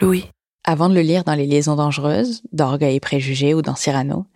[0.00, 0.24] Louis.
[0.64, 4.26] Avant de le lire dans Les Liaisons dangereuses, d'Orgueil et Préjugés ou dans Cyrano,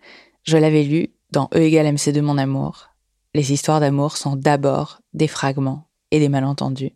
[0.43, 2.89] je l'avais lu dans E égale MC de mon amour.
[3.33, 6.93] Les histoires d'amour sont d'abord des fragments et des malentendus.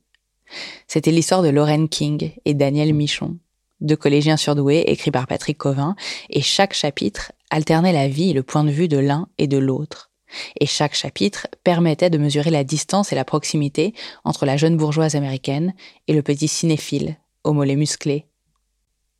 [0.87, 3.37] C'était l'histoire de Lorraine King et Daniel Michon,
[3.81, 5.95] deux collégiens surdoués écrits par Patrick Covin,
[6.29, 9.57] et chaque chapitre alternait la vie et le point de vue de l'un et de
[9.57, 10.12] l'autre.
[10.59, 15.15] Et chaque chapitre permettait de mesurer la distance et la proximité entre la jeune bourgeoise
[15.15, 15.73] américaine
[16.07, 18.25] et le petit cinéphile, au mollet musclé.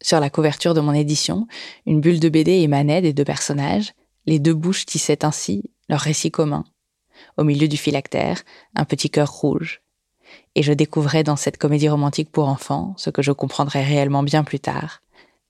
[0.01, 1.47] Sur la couverture de mon édition,
[1.85, 3.93] une bulle de BD émanait des deux personnages,
[4.25, 6.65] les deux bouches tissaient ainsi leur récit commun.
[7.37, 8.43] Au milieu du phylactère,
[8.75, 9.81] un petit cœur rouge.
[10.55, 14.43] Et je découvrais dans cette comédie romantique pour enfants ce que je comprendrai réellement bien
[14.43, 15.01] plus tard,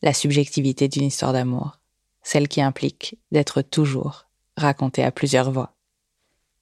[0.01, 1.79] la subjectivité d'une histoire d'amour,
[2.21, 4.27] celle qui implique d'être toujours
[4.57, 5.73] raconté à plusieurs voix.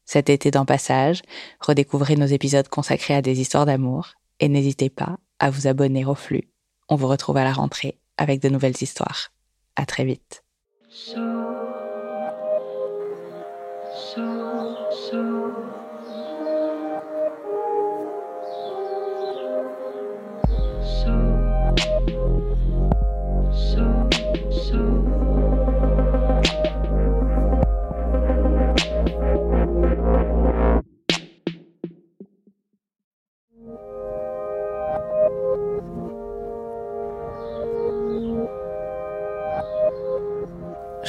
[0.05, 1.21] Cet été dans Passage,
[1.59, 6.15] redécouvrez nos épisodes consacrés à des histoires d'amour et n'hésitez pas à vous abonner au
[6.15, 6.49] flux.
[6.89, 9.31] On vous retrouve à la rentrée avec de nouvelles histoires.
[9.75, 10.43] À très vite.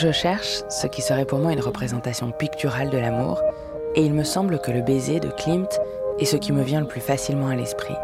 [0.03, 3.41] Je cherche ce qui serait pour moi une représentation picturale de l'amour,
[3.95, 5.69] et il me semble que le baiser de Klimt
[6.19, 7.95] est ce qui me vient le plus facilement à l'esprit.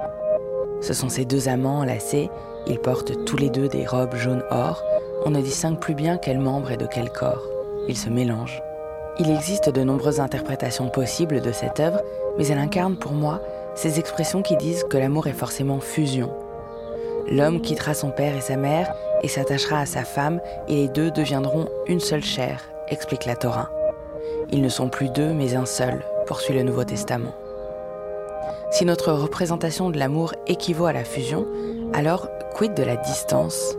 [0.80, 2.30] Ce sont ces deux amants enlacés,
[2.68, 4.84] ils portent tous les deux des robes jaune or,
[5.24, 7.42] on ne distingue plus bien quel membre est de quel corps.
[7.88, 8.62] Ils se mélangent.
[9.18, 12.00] Il existe de nombreuses interprétations possibles de cette œuvre,
[12.36, 13.42] mais elle incarne pour moi
[13.74, 16.30] ces expressions qui disent que l'amour est forcément fusion,
[17.30, 21.10] L'homme quittera son père et sa mère et s'attachera à sa femme, et les deux
[21.10, 23.70] deviendront une seule chair, explique la Torah.
[24.50, 27.34] Ils ne sont plus deux, mais un seul, poursuit le Nouveau Testament.
[28.70, 31.46] Si notre représentation de l'amour équivaut à la fusion,
[31.94, 33.76] alors quid de la distance?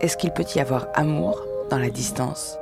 [0.00, 2.58] Est-ce qu'il peut y avoir amour dans la distance?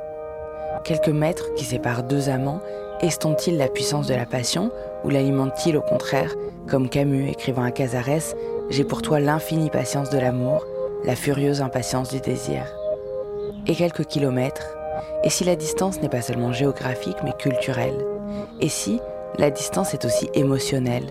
[0.84, 2.60] Quelques mètres qui séparent deux amants
[3.00, 4.70] estompent-ils la puissance de la passion
[5.04, 6.34] ou l'alimentent-ils au contraire,
[6.68, 8.34] comme Camus écrivant à Casares
[8.70, 10.64] j'ai pour toi l'infinie patience de l'amour,
[11.04, 12.64] la furieuse impatience du désir.
[13.66, 14.76] Et quelques kilomètres,
[15.24, 18.04] et si la distance n'est pas seulement géographique mais culturelle
[18.60, 19.00] Et si
[19.38, 21.06] la distance est aussi émotionnelle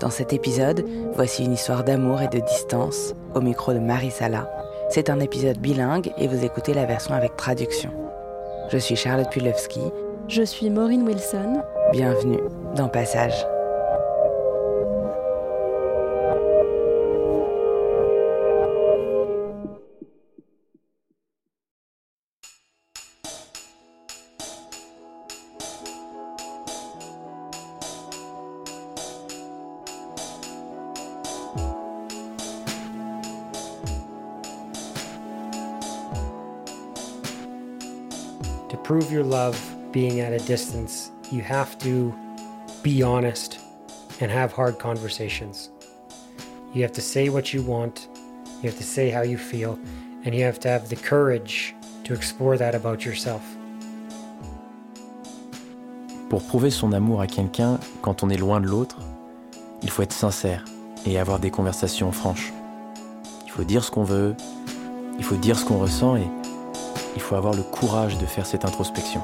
[0.00, 0.84] Dans cet épisode,
[1.14, 4.50] voici une histoire d'amour et de distance au micro de Marie Sala.
[4.90, 7.90] C'est un épisode bilingue et vous écoutez la version avec traduction.
[8.70, 9.80] Je suis Charlotte Pulewski.
[10.28, 11.62] Je suis Maureen Wilson.
[11.92, 12.40] Bienvenue
[12.76, 13.46] dans Passage.
[39.28, 39.56] Love
[39.92, 42.14] being at a distance, you have to
[42.82, 43.58] be honest
[44.20, 45.70] and have hard conversations.
[46.74, 48.08] You have to say what you want,
[48.62, 49.78] you have to say how you feel,
[50.24, 53.42] and you have to have the courage to explore that about yourself.
[56.28, 58.98] Pour prouver son amour à quelqu'un quand on est loin de l'autre,
[59.82, 60.64] il faut être sincère
[61.06, 62.52] et avoir des conversations franches.
[63.46, 64.34] Il faut dire ce qu'on veut,
[65.18, 66.28] il faut dire ce qu'on ressent et
[67.18, 69.20] il faut avoir le courage de faire cette introspection.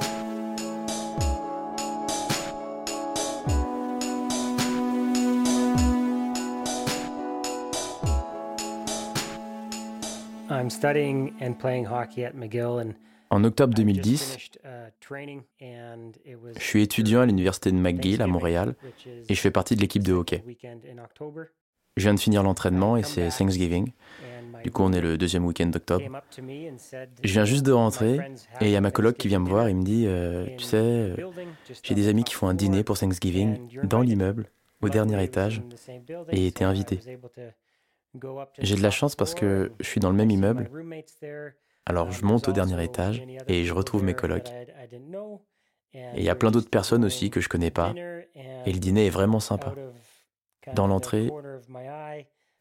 [10.49, 12.95] I'm studying and playing hockey at McGill and
[13.31, 14.91] En octobre I've just 2010, finished, uh,
[16.57, 18.75] je suis étudiant à l'université de McGill à Montréal
[19.27, 20.43] et je fais partie de l'équipe de hockey.
[21.97, 23.91] Je viens de finir l'entraînement et c'est Thanksgiving.
[24.63, 26.03] Du coup, on est le deuxième week-end d'octobre.
[27.23, 28.19] Je viens juste de "My rentrer
[28.61, 30.63] et il y a ma coloc qui vient me voir et me dit euh, Tu
[30.63, 31.15] sais, euh,
[31.83, 34.49] j'ai des amis qui font un dîner pour Thanksgiving dans invited." l'immeuble,
[34.81, 35.61] au dernier étage.
[36.31, 36.99] et I invité.
[38.59, 40.69] J'ai de la chance parce que je suis dans le même immeuble.
[41.85, 44.51] Alors Um, je monte au dernier étage et je retrouve mes colocs.
[45.93, 47.93] Et il y a plein d'autres personnes aussi que je connais pas.
[48.65, 49.73] Et le dîner est vraiment sympa.
[50.73, 51.31] Dans l'entrée,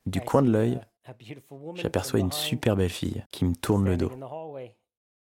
[0.06, 0.80] Du coin de l'œil,
[1.74, 4.10] j'aperçois une super belle fille qui me tourne le dos.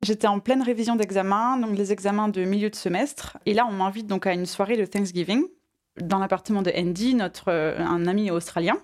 [0.02, 3.38] J'étais en pleine révision d'examen, donc les examens de milieu de semestre.
[3.46, 5.44] Et là, on m'invite donc à une soirée de Thanksgiving
[6.00, 8.78] dans l'appartement de Andy, notre euh, un ami australien.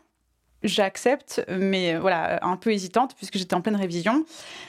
[0.65, 4.25] J'accepte, mais euh, voilà, un peu hésitante puisque j'étais en pleine révision.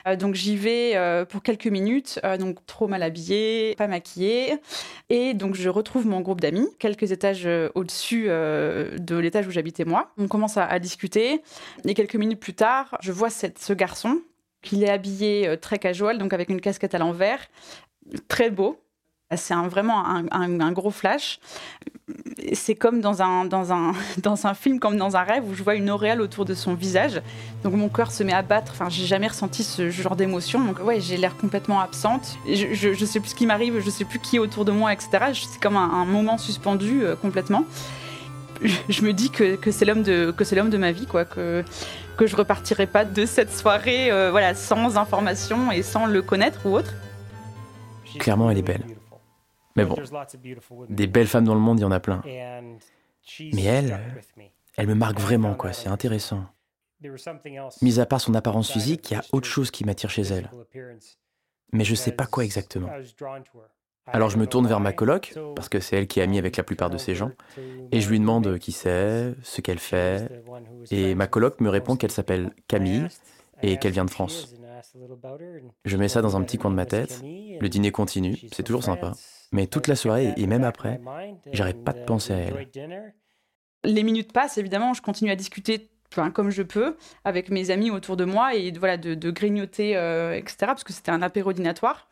[0.07, 4.57] Euh, donc j'y vais euh, pour quelques minutes, donc trop mal habillée, pas maquillée.
[5.09, 10.11] Et donc je retrouve mon groupe d'amis, quelques étages au-dessus de l'étage où j'habitais moi.
[10.17, 11.41] On commence à, discuter.
[11.85, 14.19] Et quelques minutes plus tard, je vois ce garçon
[14.61, 17.47] qu'il est habillé très casual, donc avec une casquette à l'envers,
[18.27, 18.84] très beau.
[19.37, 21.39] C'est vraiment un, gros flash.
[22.53, 25.63] C'est comme dans un, dans, un, dans un film, comme dans un rêve, où je
[25.63, 27.21] vois une auréole autour de son visage.
[27.63, 28.73] Donc mon cœur se met à battre.
[28.73, 30.63] Enfin, j'ai jamais ressenti ce genre d'émotion.
[30.63, 32.37] Donc ouais, j'ai l'air complètement absente.
[32.47, 34.71] Je, je, je sais plus ce qui m'arrive, je sais plus qui est autour de
[34.71, 35.09] moi, etc.
[35.33, 37.65] C'est comme un, moment suspendu euh, complètement.
[38.87, 41.25] Je, me dis que, que c'est l'homme de de ma vie, quoi.
[41.25, 41.63] Que
[42.15, 46.65] que je repartirai pas de cette soirée, euh, voilà, sans information et sans le connaître
[46.65, 46.93] ou autre.
[48.19, 48.83] Clairement, elle est belle.
[49.75, 49.95] Mais bon,
[50.89, 52.21] des belles femmes dans le monde, il y en a plein.
[52.25, 53.99] Mais elle.
[54.77, 56.45] Elle me marque vraiment, quoi, c'est intéressant.
[57.81, 60.49] Mis à part son apparence physique, il y a autre chose qui m'attire chez elle.
[61.71, 62.89] Mais je sais pas quoi exactement.
[64.07, 66.57] Alors je me tourne vers ma coloc, parce que c'est elle qui est amie avec
[66.57, 67.31] la plupart de ces gens,
[67.91, 70.29] et je lui demande qui c'est, ce qu'elle fait,
[70.91, 73.07] et ma coloc me répond qu'elle s'appelle Camille,
[73.63, 74.53] et qu'elle vient de France.
[75.85, 78.83] Je mets ça dans un petit coin de ma tête, le dîner continue, c'est toujours
[78.83, 79.13] sympa,
[79.51, 80.99] mais toute la soirée, et même après,
[81.51, 83.13] j'arrête pas de penser à elle.
[83.83, 85.89] Les minutes passent, évidemment, je continue à discuter
[86.33, 90.57] comme je peux avec mes amis autour de moi et voilà de, grignoter, euh, etc.
[90.61, 92.07] Parce que c'était un apéro dînatoire.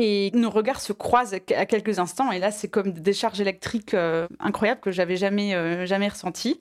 [0.00, 3.94] Et nos regards se croisent à quelques instants, et là, c'est comme des décharges électriques
[3.94, 6.60] euh, incroyables que j'avais jamais, euh, jamais ressenties.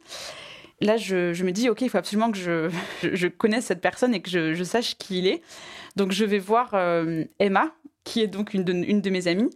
[0.82, 2.72] Là, je, me dis, OK, il faut absolument que
[3.04, 5.44] je, connaisse cette personne et que je, sache qui il est.
[5.96, 6.76] Donc, je vais voir
[7.38, 7.72] Emma,
[8.08, 9.50] qui est donc une de, mes amies,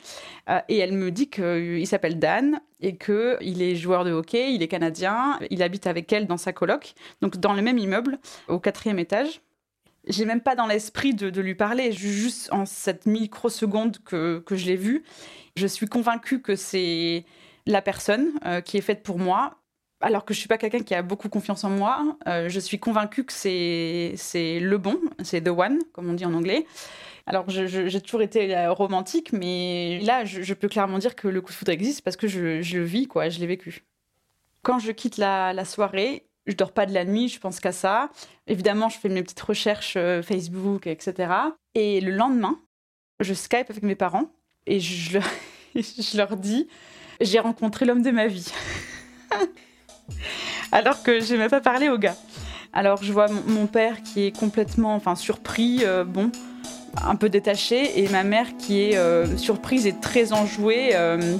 [0.49, 4.61] euh, et elle me dit qu'il s'appelle Dan et qu'il est joueur de hockey, il
[4.61, 8.19] est canadien, il habite avec elle dans sa coloc, donc dans le même immeuble,
[8.49, 9.39] au quatrième étage.
[10.07, 14.65] J'ai même pas dans l'esprit de, lui parler, juste en cette microseconde que, que je
[14.65, 15.03] l'ai vu,
[15.55, 17.23] je suis convaincue que c'est
[17.65, 19.55] la personne euh, qui est faite pour moi.
[20.01, 22.79] Alors que je suis pas quelqu'un qui a beaucoup confiance en moi, euh, je suis
[22.79, 24.15] convaincue que c'est
[24.59, 26.65] le bon, c'est the one, comme on dit en anglais.
[27.27, 31.55] Alors j'ai toujours été romantique, mais là je, peux clairement dire que le coup de
[31.55, 33.83] foudre existe parce que je, le vis, quoi, je l'ai vécu.
[34.63, 38.09] Quand je quitte la, soirée, je dors pas de la nuit, je pense qu'à ça.
[38.47, 41.31] Évidemment, je fais mes petites recherches euh, Facebook, etc.
[41.75, 42.59] Et le lendemain,
[43.19, 44.31] je Skype avec mes parents
[44.65, 45.19] et je,
[46.17, 46.67] leur dis
[47.19, 48.51] j'ai rencontré l'homme de ma vie.
[50.71, 52.15] Alors que je n'ai même pas parlé au gars.
[52.73, 56.31] Alors je vois mon, mon père qui est complètement enfin, surpris, euh, bon,
[56.97, 60.91] un peu détaché, et ma mère qui est euh, surprise et très enjouée.
[60.93, 61.37] Euh,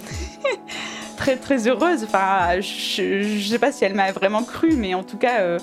[1.22, 2.04] très très heureuse.
[2.04, 5.60] Enfin, je, sais pas si elle m'a vraiment cru, mais en tout cas, euh,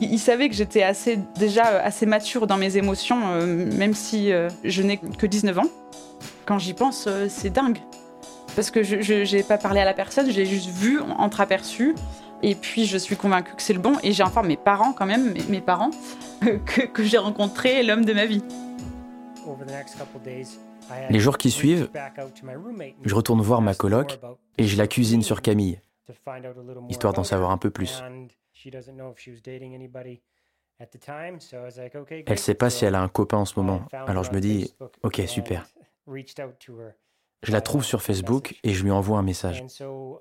[0.00, 4.48] il, savait que j'étais assez déjà assez mature dans mes émotions, euh, même si euh,
[4.64, 5.70] je n'ai que 19 ans.
[6.44, 7.78] Quand j'y pense, euh, c'est dingue.
[8.54, 11.94] Parce que je n'ai pas parlé à la personne, je l'ai juste vu, entreaperçu.
[12.42, 13.94] Et puis je suis convaincue que c'est le bon.
[14.02, 15.90] Et j'ai enfin mes parents quand même, mes, mes parents,
[16.40, 18.42] que, que j'ai rencontré l'homme de ma vie.
[21.10, 21.90] Les jours qui suivent,
[23.02, 24.18] je retourne voir ma coloc
[24.58, 25.80] et je la cuisine sur Camille,
[26.88, 28.02] histoire d'en savoir un peu plus.
[32.26, 34.74] Elle sait pas si elle a un copain en ce moment, alors je me dis,
[35.02, 35.66] ok, super.
[37.42, 39.64] Je la trouve sur Facebook et je lui envoie un message.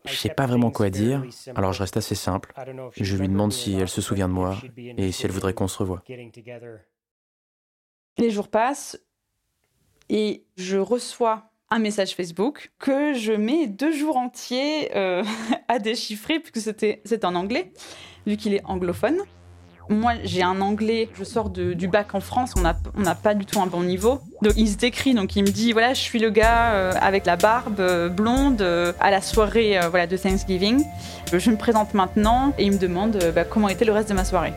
[0.05, 1.23] Je sais pas vraiment quoi dire,
[1.55, 2.53] alors je reste assez simple.
[2.95, 5.77] Je lui demande si elle se souvient de moi et si elle voudrait qu'on se
[5.77, 6.03] revoie.
[8.17, 8.97] Les jours passent
[10.09, 15.23] et je reçois un message Facebook que je mets deux jours entiers euh,
[15.67, 17.71] à déchiffrer puisque c'est en anglais
[18.25, 19.17] vu qu'il est anglophone.
[19.87, 23.45] Moi, j'ai un anglais, je sors du bac en France, on n'a on pas du
[23.45, 24.19] tout un bon niveau.
[24.41, 27.27] Donc, il se décrit, donc il me dit voilà, je suis le gars euh, avec
[27.27, 28.63] la barbe euh, blonde
[28.99, 30.83] à la soirée voilà, de Thanksgiving.
[31.31, 34.25] Je me présente maintenant et il me demande bah, comment était le reste de ma
[34.25, 34.53] soirée.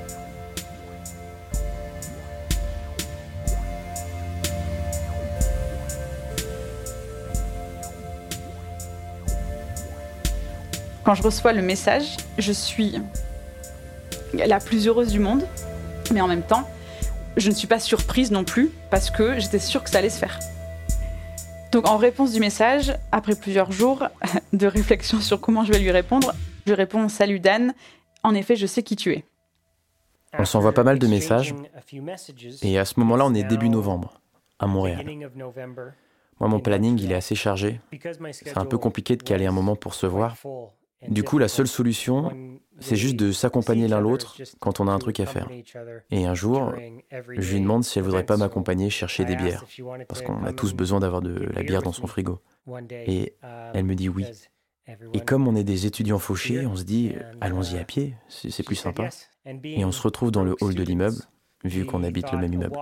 [11.09, 13.01] Quand je reçois le message, je suis
[14.35, 15.43] la plus heureuse du monde,
[16.13, 16.69] mais en même temps,
[17.39, 20.19] je ne suis pas surprise non plus parce que j'étais sûre que ça allait se
[20.19, 20.39] faire.
[21.73, 24.07] Donc en réponse du message, après plusieurs jours
[24.53, 26.35] de réflexion sur comment je vais lui répondre,
[26.67, 27.73] je réponds Salut Dan,
[28.23, 29.25] en effet je sais qui tu es.
[30.39, 31.55] On s'envoie pas mal de messages
[32.61, 34.21] et à ce moment-là on est début novembre
[34.59, 35.07] à Montréal.
[36.39, 37.81] Moi mon planning il est assez chargé.
[38.33, 40.37] C'est un peu compliqué de caler un moment pour se voir
[41.07, 44.99] du coup, la seule solution, c'est juste de s'accompagner l'un l'autre quand on a un
[44.99, 45.49] truc à faire.
[46.11, 46.73] Et un jour,
[47.11, 49.65] je lui demande si elle voudrait pas m'accompagner chercher des bières,
[50.09, 52.41] parce qu'on a tous besoin d'avoir de la bière dans son frigo.
[52.91, 53.35] Et
[53.75, 54.27] elle me dit oui.
[55.13, 58.77] Et comme on est des étudiants fauchés, on se dit allons-y à pied, c'est plus
[58.77, 59.09] sympa.
[59.65, 61.19] Et on se retrouve dans le hall de l'immeuble,
[61.65, 62.77] vu qu'on habite le même immeuble.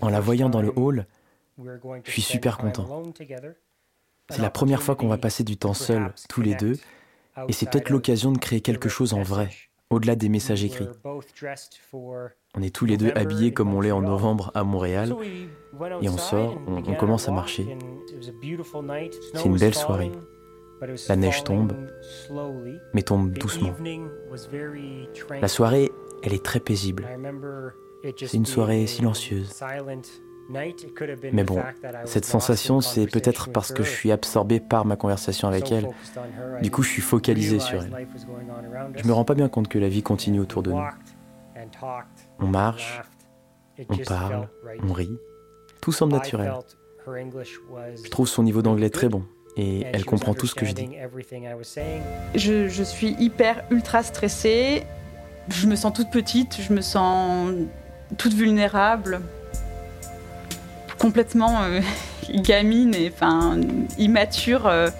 [0.00, 1.06] En la voyant dans le hall,
[2.04, 3.02] je suis super content.
[4.30, 6.74] C'est la première fois qu'on va passer du temps seul, tous les deux,
[7.48, 9.50] et c'est peut-être l'occasion de créer quelque chose en vrai,
[9.90, 10.88] au-delà des messages écrits.
[12.54, 15.14] On est tous les deux habillés comme on l'est en novembre à Montréal,
[16.02, 17.76] et on sort, on, on commence à marcher.
[19.34, 20.12] C'est une belle soirée.
[21.08, 21.72] La neige tombe,
[22.94, 23.74] mais tombe doucement.
[25.40, 25.90] La soirée,
[26.22, 27.08] elle est très paisible.
[28.16, 29.60] C'est une soirée silencieuse.
[30.48, 31.62] Mais bon,
[32.04, 35.88] cette sensation, c'est peut-être parce que je suis absorbé par ma conversation avec elle.
[36.62, 38.06] Du coup, je suis focalisé sur elle.
[38.96, 40.84] Je me rends pas bien compte que la vie continue autour de nous.
[42.38, 43.02] On marche,
[43.88, 44.48] on parle,
[44.82, 45.18] on rit.
[45.80, 46.52] Tout semble naturel.
[47.06, 49.24] Je trouve son niveau d'anglais très bon
[49.56, 50.88] et elle comprend tout ce que je dis.
[52.34, 54.84] Je, je suis hyper ultra stressée.
[55.48, 57.50] Je me sens toute petite, je me sens
[58.18, 59.20] toute vulnérable
[60.98, 61.80] complètement euh,
[62.34, 63.58] gamine et enfin
[63.98, 64.66] immature.
[64.66, 64.90] Euh,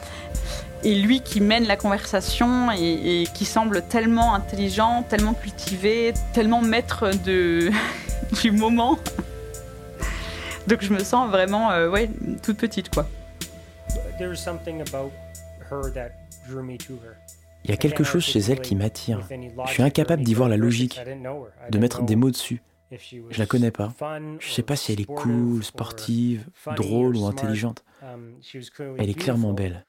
[0.85, 7.11] et lui qui mène la conversation et, qui semble tellement intelligent, tellement cultivé, tellement maître
[7.25, 7.71] de,
[8.43, 8.97] du moment.
[10.69, 12.09] Donc je me sens vraiment euh, ouais,
[12.43, 13.09] toute petite quoi.
[17.64, 19.21] Il y a quelque chose chez elle qui m'attire.
[19.67, 21.00] Je suis incapable d'y voir la logique,
[21.71, 22.62] de mettre des mots dessus.
[22.90, 23.92] Je la connais pas.
[24.40, 27.85] Je sais pas si elle est cool, sportive, drôle ou intelligente.
[28.99, 29.87] Elle est clairement belle.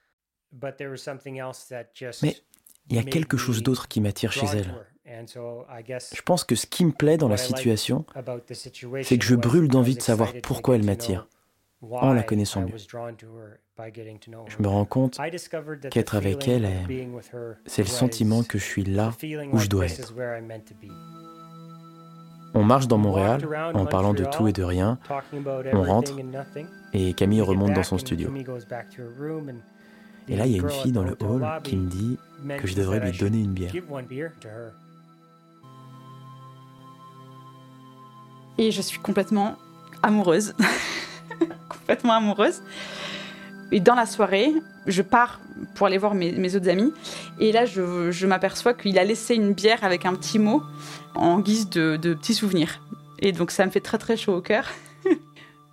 [2.23, 2.35] Mais
[2.89, 4.73] il y a quelque chose d'autre qui m'attire chez elle.
[5.05, 8.05] Je pense que ce qui me plaît dans la situation,
[9.01, 11.27] c'est que je brûle d'envie de savoir pourquoi elle m'attire,
[11.81, 12.77] en la connaissant mieux.
[12.77, 15.17] Je me rends compte
[15.89, 16.69] qu'être avec elle,
[17.65, 19.13] c'est le sentiment que je suis là
[19.51, 20.13] où je dois être.
[22.53, 24.97] On marche dans Montréal en parlant de tout et de rien.
[25.73, 26.13] On rentre
[26.93, 28.31] et Camille remonte dans son studio.
[30.27, 32.17] Et là, il y a une fille dans le hall qui me dit
[32.57, 33.73] que je devrais lui donner une bière.
[38.57, 39.55] Et je suis complètement
[40.03, 40.53] amoureuse.
[41.69, 42.61] complètement amoureuse.
[43.71, 44.53] Et dans la soirée,
[44.85, 45.39] je pars
[45.75, 46.93] pour aller voir mes, autres amis.
[47.39, 50.61] Et là, je, m'aperçois qu'il a laissé une bière avec un petit mot
[51.15, 52.81] en guise de, de petit souvenir.
[53.19, 54.69] Et donc, ça me fait très très chaud au cœur.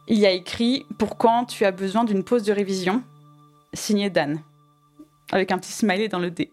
[0.09, 3.03] Il a écrit Pour quand tu as besoin d'une pause de révision?
[3.73, 4.41] Signé Dan.
[5.33, 6.53] Avec un petit smiley dans le dé.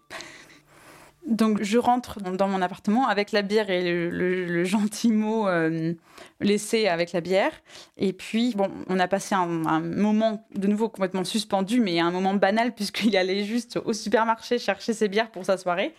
[1.26, 5.94] Donc je rentre dans mon appartement avec la bière et le, gentil mot euh,
[6.40, 7.52] laissé avec la bière.
[7.96, 12.34] Et puis, bon, on a passé un, moment de nouveau complètement suspendu, mais un moment
[12.34, 15.94] banal puisqu'il allait juste au supermarché chercher ses bières pour sa soirée.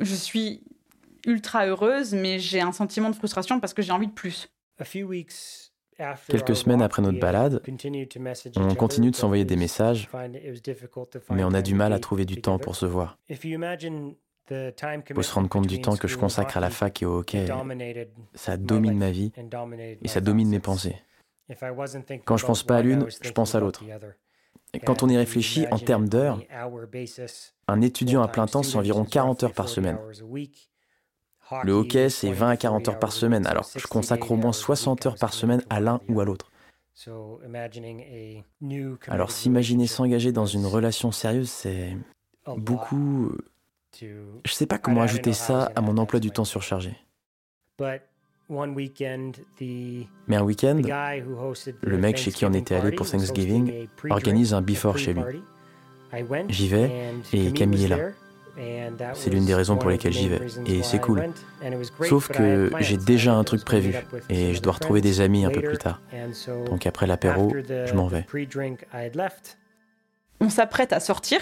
[0.00, 0.62] Je suis
[1.26, 4.48] ultra heureuse, mais j'ai un sentiment de frustration parce que j'ai envie de plus.
[6.28, 7.62] Quelques semaines après notre balade,
[8.56, 10.08] on continue de s'envoyer des messages,
[11.30, 13.16] mais on a du mal à trouver du temps pour se voir.
[14.50, 17.18] Il faut se rendre compte du temps que je consacre à la fac et au
[17.18, 17.46] hockey.
[18.34, 19.32] Ça domine ma vie
[20.02, 20.96] et ça domine mes pensées.
[22.24, 23.82] Quand je pense pas à l'une, je pense à l'autre.
[24.72, 26.40] Et quand on y réfléchit en termes d'heures,
[27.68, 29.98] un étudiant à plein temps, c'est environ 40 heures par semaine.
[31.62, 35.06] Le hockey, c'est 20 à 40 heures par semaine, alors je consacre au moins 60
[35.06, 36.50] heures par semaine à l'un ou à l'autre.
[39.08, 41.96] Alors s'imaginer s'engager dans une relation sérieuse, c'est
[42.56, 43.32] beaucoup...
[44.00, 46.96] Je sais pas comment ajouter ça à mon emploi du temps surchargé.
[47.80, 48.00] Mais
[50.36, 50.80] un week-end,
[51.82, 55.22] le mec chez qui on était allé pour Thanksgiving organise un before chez lui.
[56.48, 57.98] J'y vais et Camille est là.
[59.14, 60.46] C'est l'une des raisons pour lesquelles j'y vais.
[60.66, 61.32] Et c'est cool.
[62.02, 63.94] Sauf que j'ai déjà un truc prévu
[64.28, 66.00] et je dois retrouver des amis un peu plus tard.
[66.66, 68.26] Donc après l'apéro, je m'en vais.
[70.40, 71.40] On s'apprête à sortir.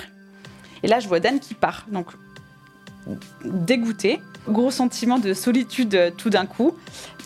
[0.82, 1.86] Et là, je vois Dan qui part.
[1.90, 2.08] Donc,
[3.44, 6.76] dégoûté, gros sentiment de solitude euh, tout d'un coup.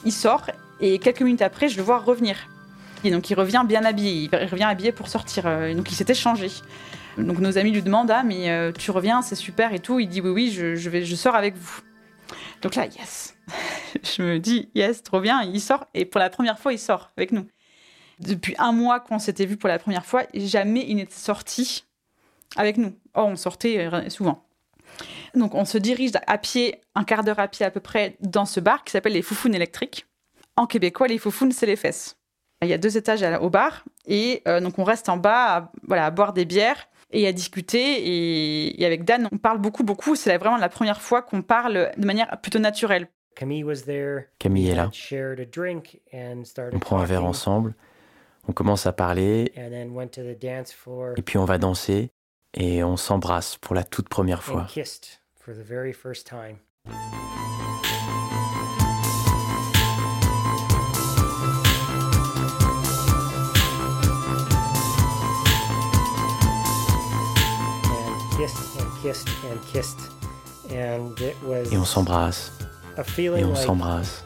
[0.04, 0.46] Il sort
[0.80, 2.36] et quelques minutes après, je le vois revenir.
[3.04, 4.28] Et donc, il revient bien habillé.
[4.32, 5.46] Il revient habillé pour sortir.
[5.46, 6.50] Euh, donc, il s'était changé.
[7.18, 9.98] Donc nos amis lui demandent ah mais euh, tu reviens c'est super et tout.
[9.98, 11.80] Il dit oui oui je, vais je sors avec vous.
[12.62, 13.36] Donc là yes,
[14.02, 17.10] je me dis yes trop bien il sort et pour la première fois il sort
[17.16, 17.46] avec nous.
[18.20, 21.84] Depuis un mois qu'on s'était vu pour la première fois jamais il n'était sorti
[22.56, 22.94] avec nous.
[23.14, 24.45] Oh on sortait souvent.
[25.34, 28.46] Donc on se dirige à pied un quart d'heure à pied à peu près dans
[28.46, 30.06] ce bar qui s'appelle les Foufounes électriques.
[30.56, 32.16] En québécois les Foufounes c'est les fesses.
[32.62, 36.06] Il y a deux étages au bar et euh, donc on reste en bas voilà,
[36.06, 38.74] à boire des bières et à discuter.
[38.78, 40.14] Et, avec Dan, on parle beaucoup, beaucoup.
[40.16, 43.08] C'est vraiment la première fois qu'on parle de manière plutôt naturelle.
[44.38, 44.90] Camille est là.
[46.72, 47.74] On prend un verre ensemble,
[48.48, 49.52] on commence à parler,
[51.16, 52.10] et puis on va danser,
[52.56, 54.66] et on s'embrasse pour la toute première fois.
[71.70, 72.52] Et on s'embrasse.
[73.36, 74.24] Et on s'embrasse.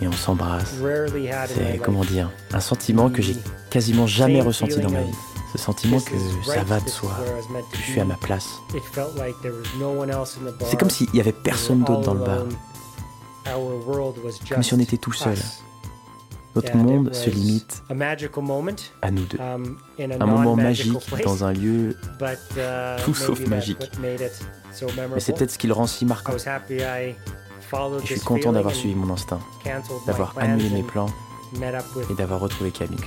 [0.00, 0.74] Et on s'embrasse.
[1.46, 3.36] C'est, comment dire, un sentiment que j'ai
[3.70, 5.29] quasiment jamais ressenti dans ma vie.
[5.52, 7.10] Ce sentiment que ça va de soi,
[7.72, 8.60] que je suis à ma place.
[10.64, 12.44] C'est comme s'il n'y avait personne d'autre dans le bar.
[14.50, 15.36] Comme si on était tout seul.
[16.56, 17.82] Notre monde se limite
[19.02, 19.38] à nous deux.
[19.38, 23.90] Um, un moment magique dans un lieu uh, tout sauf magique.
[24.00, 26.32] Mais c'est peut-être ce qui le rend si marquant.
[26.68, 27.14] Et
[28.00, 29.40] je suis content d'avoir suivi mon instinct,
[30.06, 31.10] d'avoir annulé mes plans
[32.10, 32.98] et d'avoir retrouvé Camille.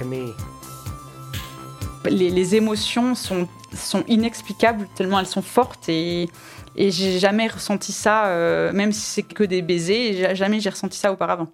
[2.06, 6.28] Les, émotions sont, sont, inexplicables tellement elles sont fortes et,
[6.76, 10.98] et j'ai jamais ressenti ça, euh, même si c'est que des baisers, jamais j'ai ressenti
[10.98, 11.48] ça auparavant.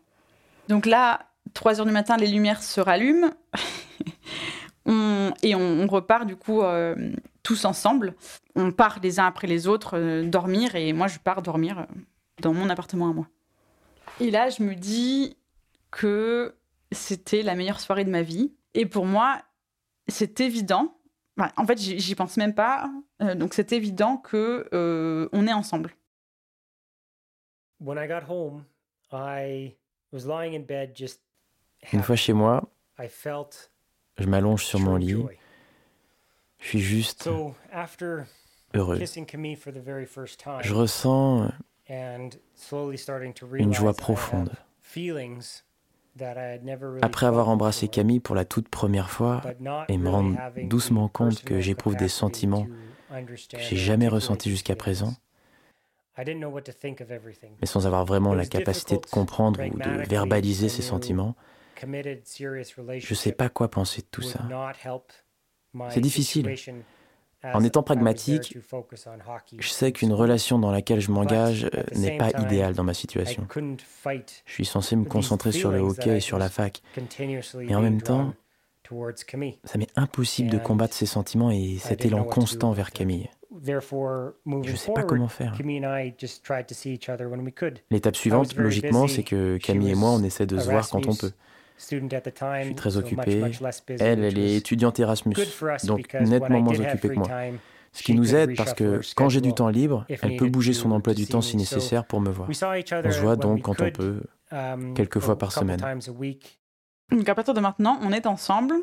[0.67, 3.31] Donc là, 3 heures du matin, les lumières se rallument.
[5.43, 6.95] et on, repart du coup euh,
[7.43, 8.15] tous ensemble.
[8.55, 11.85] On part les uns après les autres euh, dormir et moi je pars dormir
[12.41, 13.27] dans mon appartement à moi.
[14.19, 15.37] Et là je me dis
[15.91, 16.55] que
[16.91, 18.53] c'était la meilleure soirée de ma vie.
[18.73, 19.39] Et pour moi
[20.09, 20.95] c'est évident.
[21.57, 22.89] en fait j'y pense même pas.
[23.35, 25.95] donc c'est évident que on est ensemble.
[27.79, 28.65] When I got home,
[29.11, 29.75] I
[30.11, 31.21] was lying in bed just
[31.93, 32.69] une fois chez moi,
[34.17, 35.15] je m'allonge sur mon lit.
[36.59, 37.27] Je suis juste
[38.73, 38.97] heureux.
[40.61, 41.51] Je ressens
[41.89, 44.51] une joie profonde.
[47.01, 49.41] Après avoir embrassé Camille pour la toute première fois
[49.87, 52.67] et me rendre doucement compte que j'éprouve des sentiments
[53.09, 55.13] que j'ai jamais ressentis jusqu'à présent,
[56.17, 61.35] mais sans avoir vraiment la capacité de comprendre ou de verbaliser ces sentiments,
[61.81, 64.39] je ne sais pas quoi penser de tout ça.
[65.89, 66.55] C'est difficile.
[67.43, 68.57] En étant pragmatique,
[69.57, 73.47] je sais qu'une relation dans laquelle je m'engage euh, n'est pas idéale dans ma situation.
[74.45, 76.81] Je suis censé me concentrer sur le hockey et sur la fac.
[77.61, 78.33] Et en même temps,
[79.63, 83.29] ça m'est impossible de combattre ces sentiments et cet élan constant vers Camille.
[83.65, 85.57] Je ne sais pas comment faire.
[87.89, 91.15] L'étape suivante, logiquement, c'est que Camille et moi, on essaie de se voir quand on
[91.15, 91.31] peut.
[91.79, 93.41] Je suis très occupé.
[93.99, 95.35] Elle, elle est étudiante Erasmus,
[95.85, 97.29] donc nettement moins occupée que moi.
[97.91, 100.91] Ce qui nous aide parce que quand j'ai du temps libre, elle peut bouger son
[100.91, 102.49] emploi du temps si nécessaire pour me voir.
[102.49, 105.79] On se voit donc quand on peut, um, quelques fois par semaine.
[107.11, 108.75] Donc à partir de maintenant, on est ensemble.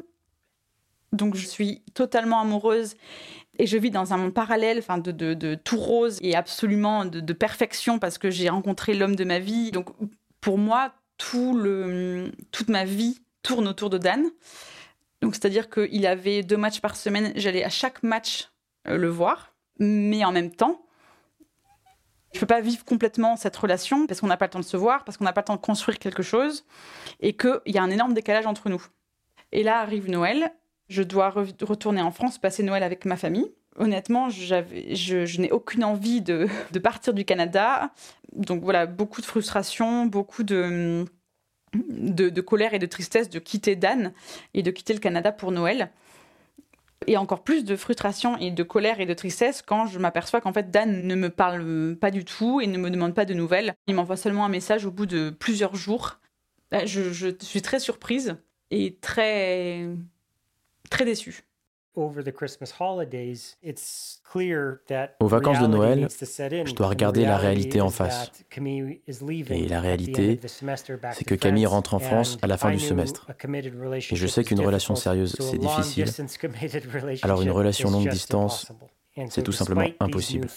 [1.12, 2.96] Donc je suis totalement amoureuse
[3.58, 7.20] et je vis dans un monde parallèle, enfin de, de, tout rose et absolument de,
[7.20, 9.70] de perfection parce que j'ai rencontré l'homme de ma vie.
[9.70, 9.90] Donc
[10.40, 14.24] pour moi, tout le, toute ma vie tourne autour de Dan.
[15.22, 17.32] Donc, c'est-à-dire qu'il avait deux matchs par semaine.
[17.36, 18.50] J'allais à chaque match
[18.88, 19.54] euh, le voir.
[19.78, 20.86] Mais en même temps,
[22.32, 24.76] je peux pas vivre complètement cette relation parce qu'on n'a pas le temps de se
[24.76, 26.64] voir, parce qu'on n'a pas le temps de construire quelque chose
[27.20, 28.84] et qu'il y a un énorme décalage entre nous.
[29.52, 30.52] Et là arrive Noël.
[30.88, 33.52] Je dois retourner en France, passer Noël avec ma famille.
[33.78, 36.48] Honnêtement, je, n'ai aucune envie de,
[36.82, 37.92] partir du Canada.
[38.32, 41.04] Donc voilà, beaucoup de frustration, beaucoup de,
[42.46, 44.12] colère et de tristesse de quitter Dan
[44.54, 45.90] et de quitter le Canada pour Noël.
[47.06, 50.54] Et encore plus de frustration et de colère et de tristesse quand je m'aperçois qu'en
[50.54, 53.74] fait Dan ne me parle pas du tout et ne me demande pas de nouvelles.
[53.86, 56.18] Il m'envoie seulement un message au bout de plusieurs jours.
[56.70, 58.36] Bah, je, je suis très surprise
[58.70, 59.86] et très
[60.88, 61.44] très déçue.
[61.96, 62.08] Aux
[65.26, 68.30] vacances de Noël, je dois regarder la réalité en face.
[69.50, 70.40] Et la réalité,
[71.12, 73.26] c'est que Camille rentre en France à la fin du semestre.
[74.10, 76.06] Et je sais qu'une relation sérieuse, c'est difficile.
[77.22, 78.70] Alors une relation longue distance,
[79.30, 80.48] c'est tout simplement impossible.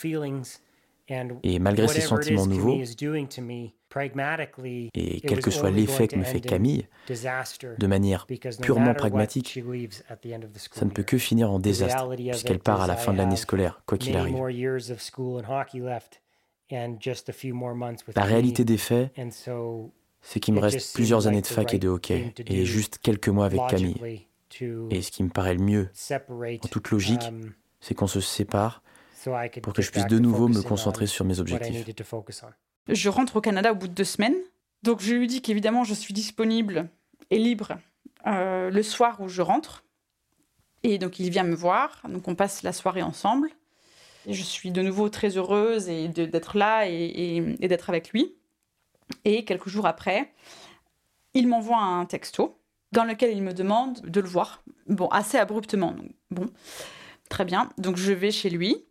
[1.43, 2.80] Et malgré ces sentiments nouveaux,
[4.93, 8.28] et quel que soit l'effet que me fait Camille, de manière
[8.62, 9.60] purement pragmatique,
[10.72, 13.82] ça ne peut que finir en désastre, puisqu'elle part à la fin de l'année scolaire,
[13.86, 14.36] quoi qu'il arrive.
[18.15, 19.12] La réalité des faits,
[20.22, 23.45] c'est qu'il me reste plusieurs années de fac et de hockey, et juste quelques mois
[23.45, 24.28] avec Camille.
[24.89, 28.82] Et ce qui me paraît le mieux, en toute logique, um, c'est qu'on se sépare
[29.62, 31.86] pour que je puisse de nouveau me concentrer sur mes objectifs.
[32.88, 34.36] Je rentre au Canada au bout de deux semaines.
[34.84, 36.89] Donc je lui dis qu'évidemment je suis disponible
[37.30, 37.78] et libre
[38.28, 39.84] euh, le soir où je rentre.
[40.84, 42.02] Et donc il vient me voir.
[42.08, 43.50] Donc on passe la soirée ensemble.
[44.26, 48.36] Et je suis de nouveau très heureuse et d'être là et, d'être avec lui.
[49.26, 50.34] Et quelques jours après,
[51.34, 52.60] il m'envoie un texto
[52.92, 54.63] dans lequel il me demande de le voir.
[54.88, 55.96] Bon, assez abruptement.
[56.32, 56.48] bon,
[57.30, 57.70] très bien.
[57.78, 58.86] Donc je vais chez lui.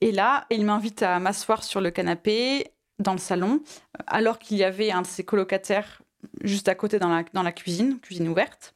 [0.00, 3.60] Et là, il m'invite à m'asseoir sur le canapé dans le salon,
[4.06, 6.02] alors qu'il y avait un de ses colocataires
[6.42, 8.74] juste à côté dans la, dans la cuisine, cuisine ouverte.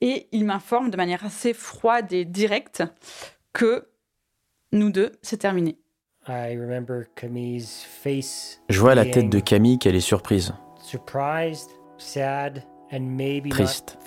[0.00, 2.82] Et il m'informe de manière assez froide et directe
[3.52, 3.88] que
[4.72, 5.78] nous deux, c'est terminé.
[8.68, 10.52] Je vois la tête de Camille qu'elle est surprise.
[13.50, 13.98] Triste.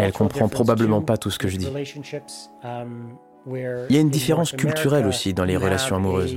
[0.00, 1.66] Elle comprend probablement pas tout ce que je dis.
[3.46, 6.34] Il y a une différence culturelle aussi dans les relations amoureuses.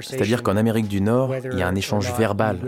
[0.00, 2.60] C'est-à-dire qu'en Amérique du Nord, il y a un échange verbal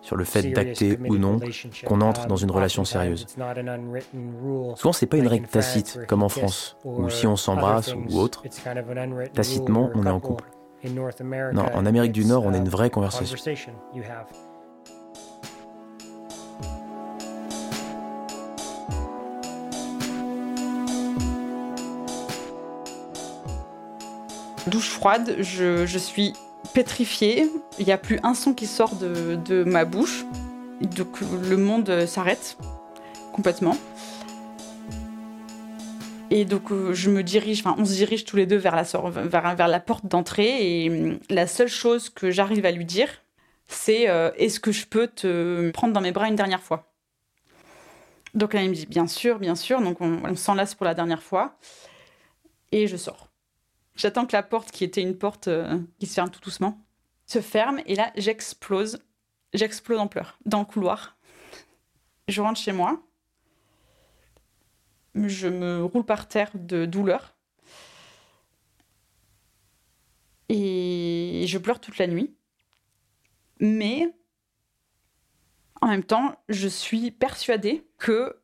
[0.00, 1.38] sur le fait d'acter ou non
[1.84, 3.26] qu'on entre dans une relation sérieuse.
[4.76, 8.44] Souvent, c'est pas une règle tacite, comme en France, où si on s'embrasse ou autre,
[9.34, 10.44] tacitement, on est en couple.
[11.52, 13.36] Non, en Amérique du Nord, on a une vraie conversation.
[24.66, 26.32] Douche froide, je, suis
[26.74, 30.24] pétrifiée, il n'y a plus un son qui sort de, ma bouche,
[30.80, 32.56] donc le monde s'arrête
[33.32, 33.76] complètement.
[36.30, 39.56] Et donc je me dirige, enfin on se dirige tous les deux vers la, vers,
[39.56, 40.84] vers la porte d'entrée.
[40.84, 43.08] Et hum, la seule chose que j'arrive à lui dire,
[43.66, 46.92] c'est euh, est-ce que je peux te prendre dans mes bras une dernière fois?
[48.34, 50.94] Donc là il me dit bien sûr, bien sûr, donc on, on s'enlace pour la
[50.94, 51.58] dernière fois.
[52.70, 53.29] Et je sors.
[53.96, 56.78] J'attends que la porte, qui était une porte euh, qui se ferme tout doucement,
[57.26, 59.04] se ferme et là, j'explose.
[59.52, 61.16] J'explose en pleurs dans le couloir.
[62.28, 63.02] Je rentre chez moi.
[65.14, 67.36] Je me roule par terre de douleur.
[70.48, 72.34] Et je pleure toute la nuit.
[73.60, 74.08] Mais
[75.80, 78.40] en même temps, je suis persuadée que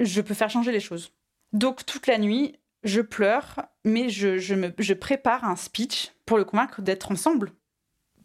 [0.00, 1.12] je peux faire changer les choses.
[1.52, 6.44] Donc toute la nuit, je pleure, mais je, me, je prépare un speech pour le
[6.44, 7.52] convaincre d'être ensemble.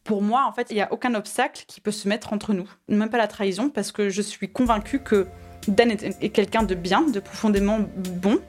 [0.04, 2.70] Pour moi, en fait, il n'y a aucun obstacle qui peut se mettre entre nous,
[2.88, 5.28] même pas la trahison, parce que je suis convaincue que
[5.68, 7.80] Dan est, quelqu'un de bien, de profondément
[8.22, 8.40] bon.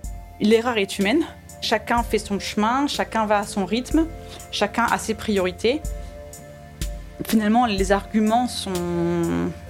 [0.40, 1.24] L'erreur est humaine.
[1.60, 4.06] Chacun fait son chemin, chacun va à son rythme,
[4.50, 5.82] chacun a ses priorités.
[7.26, 8.72] Finalement, les arguments sont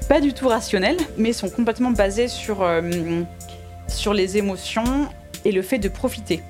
[0.09, 2.81] pas du tout rationnels, mais sont complètement basés sur, euh,
[3.89, 5.09] sur les émotions
[5.45, 6.43] et le fait de profiter.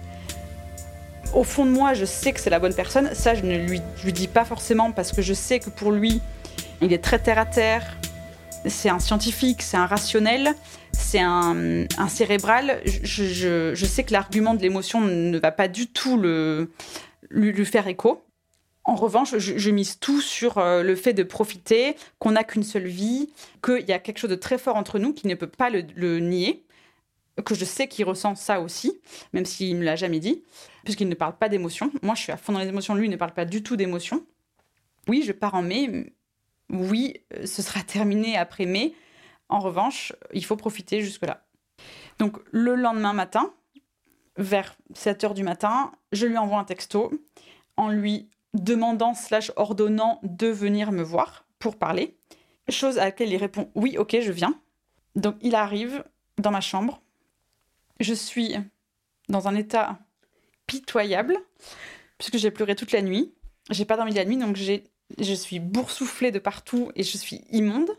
[1.34, 3.14] Au fond de moi, je sais que c'est la bonne personne.
[3.14, 3.80] Ça, je ne lui,
[4.12, 6.20] dis pas forcément parce que je sais que pour lui,
[6.80, 7.96] il est très terre à terre.
[8.66, 10.54] C'est un scientifique, c'est un rationnel,
[10.92, 12.80] c'est un, cérébral.
[12.84, 16.70] Je, sais que l'argument de l'émotion ne va pas du tout le,
[17.30, 18.24] lui, lui faire écho.
[18.84, 22.86] En revanche, je, mise tout sur euh, le fait de profiter, qu'on n'a qu'une seule
[22.86, 23.30] vie,
[23.62, 26.18] qu'il y a quelque chose de très fort entre nous qui ne peut pas le,
[26.18, 26.64] nier,
[27.42, 29.00] que je sais qu'il ressent ça aussi,
[29.32, 30.44] même s'il ne me l'a jamais dit,
[30.84, 31.90] puisqu'il ne parle pas d'émotions.
[32.02, 33.76] Moi, je suis à fond dans les émotions, lui il ne parle pas du tout
[33.76, 34.24] d'émotions.
[35.08, 36.12] Oui, je pars en mai.
[36.70, 38.94] Oui, euh, ce sera terminé après mai.
[39.48, 41.44] En revanche, il faut profiter jusque-là.
[42.18, 43.52] Donc, le lendemain matin,
[44.36, 47.10] vers 7 heures du matin, je lui envoie un texto
[47.76, 52.16] en lui demandant slash ordonnant de venir me voir pour parler.
[52.68, 54.54] Chose à laquelle il répond oui, ok, je viens.
[55.16, 56.04] Donc il arrive
[56.38, 57.02] dans ma chambre.
[58.00, 58.56] Je suis
[59.28, 59.98] dans un état
[60.66, 61.36] pitoyable
[62.18, 63.32] puisque j'ai pleuré toute la nuit.
[63.70, 64.84] J'ai pas dormi la nuit donc j'ai
[65.18, 67.90] je suis boursouflée de partout et je suis immonde.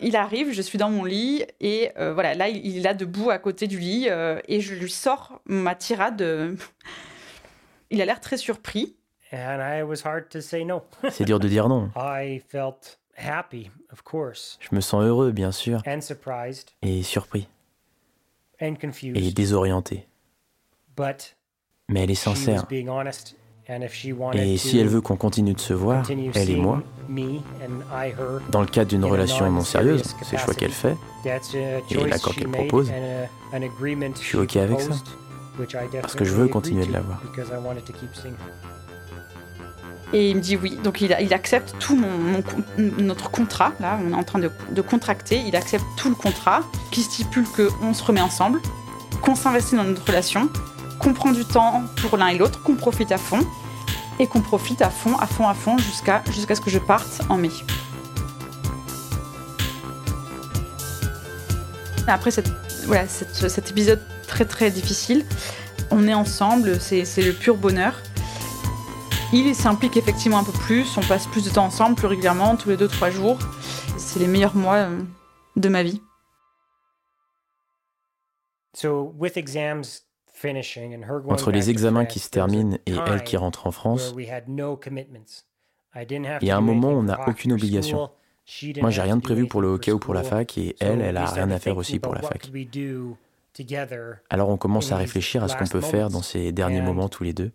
[0.00, 3.30] Il arrive, je suis dans mon lit et euh, voilà, là il, est là debout
[3.30, 6.56] à côté du lit euh, et je lui sors ma tirade.
[7.90, 8.94] il a l'air très surpris
[11.10, 11.90] C'est dur de dire non.
[14.60, 15.82] Je me sens heureux, bien sûr,
[16.82, 17.48] et surpris,
[18.60, 20.06] et désorienté.
[21.88, 22.66] Mais elle est sincère.
[24.32, 26.82] Et si elle veut qu'on continue de se voir, elle et moi,
[28.50, 32.48] dans le cadre d'une relation non sérieuse, c'est le choix qu'elle fait, et l'accord qu'elle
[32.48, 32.90] propose,
[33.52, 34.92] je suis OK avec ça.
[36.00, 37.22] Parce que je veux continuer de la voir.
[40.12, 40.78] Et il me dit oui.
[40.82, 42.00] Donc il, accepte tout
[42.78, 43.72] notre contrat.
[43.80, 45.42] Là, on est en train de, contracter.
[45.46, 48.60] Il accepte tout le contrat qui stipule qu'on se remet ensemble,
[49.22, 50.48] qu'on s'investit dans notre relation,
[50.98, 53.40] qu'on prend du temps pour l'un et l'autre, qu'on profite à fond
[54.18, 57.20] et qu'on profite à fond, à fond, à fond jusqu'à jusqu'à ce que je parte
[57.28, 57.50] en mai.
[62.06, 62.50] Après cette,
[62.86, 65.26] voilà, cet épisode très très difficile,
[65.90, 67.94] on est ensemble, c'est le pur bonheur.
[69.30, 72.70] Il s'implique effectivement un peu plus, on passe plus de temps ensemble, plus régulièrement, tous
[72.70, 73.38] les 2-3 jours.
[73.98, 75.00] C'est les meilleurs mois euh,
[75.56, 76.00] de ma vie.
[81.28, 84.24] Entre les examens qui se terminent et elle qui rentre en France, il
[86.42, 88.10] y a un moment où on n'a aucune obligation.
[88.80, 91.18] Moi, j'ai rien de prévu pour le hockey ou pour la fac, et elle, elle
[91.18, 92.50] a rien à faire aussi pour la fac.
[94.30, 97.24] Alors on commence à réfléchir à ce qu'on peut faire dans ces derniers moments tous
[97.24, 97.50] les deux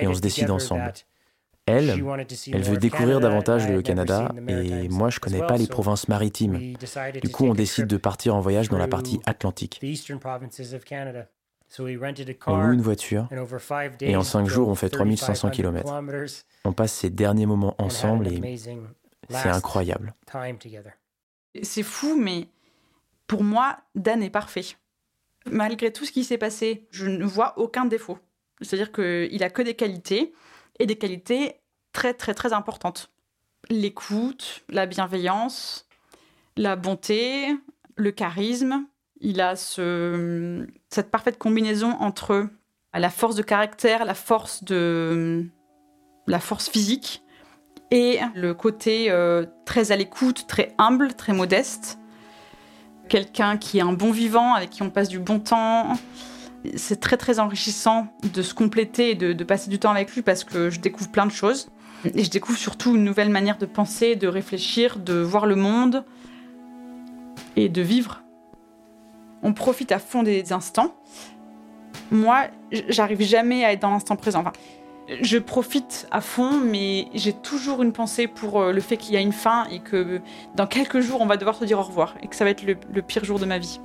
[0.00, 0.92] et on se décide ensemble.
[1.66, 1.90] Elle,
[2.52, 6.74] elle veut découvrir davantage le Canada et moi je connais pas les provinces maritimes.
[7.22, 9.80] Du coup on décide de partir en voyage dans la partie atlantique.
[12.46, 13.28] On loue une voiture
[14.00, 15.92] et en cinq jours on fait 3500 km.
[16.64, 18.56] On passe ces derniers moments ensemble et
[19.30, 20.14] c'est incroyable.
[21.62, 22.48] C'est fou mais
[23.28, 24.64] pour moi Dan est parfait.
[25.50, 28.18] Malgré tout ce qui s'est passé, je ne vois aucun défaut.
[28.62, 30.32] C'est-à-dire qu'il a que des qualités,
[30.78, 31.60] et des qualités
[31.92, 33.10] très très très importantes.
[33.70, 35.86] L'écoute, la bienveillance,
[36.56, 37.54] la bonté,
[37.96, 38.86] le charisme.
[39.20, 42.48] Il a ce, cette parfaite combinaison entre
[42.92, 45.46] la force de caractère, la force de
[46.26, 47.22] la force physique
[47.90, 51.98] et le côté euh, très à l'écoute, très humble, très modeste.
[53.08, 55.92] Quelqu'un qui est un bon vivant, avec qui on passe du bon temps,
[56.76, 60.44] c'est très très enrichissant de se compléter et de, passer du temps avec lui parce
[60.44, 61.68] que je découvre plein de choses.
[62.14, 66.04] Et je découvre surtout une nouvelle manière de penser, de réfléchir, de voir le monde
[67.54, 68.22] et de vivre.
[69.44, 70.96] On profite à fond des instants.
[72.10, 72.46] Moi,
[72.88, 74.44] j'arrive jamais à être dans l'instant présent.
[75.20, 79.16] je profite à fond, mais j'ai toujours une pensée pour euh, le fait qu'il y
[79.16, 80.20] a une fin et que
[80.56, 82.64] dans quelques jours, on va devoir se dire au revoir et que ça va être
[82.64, 83.80] le pire jour de ma vie.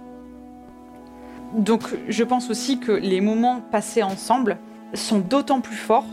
[1.53, 4.57] Donc je pense aussi que les moments passés ensemble
[4.93, 6.05] sont d'autant plus forts.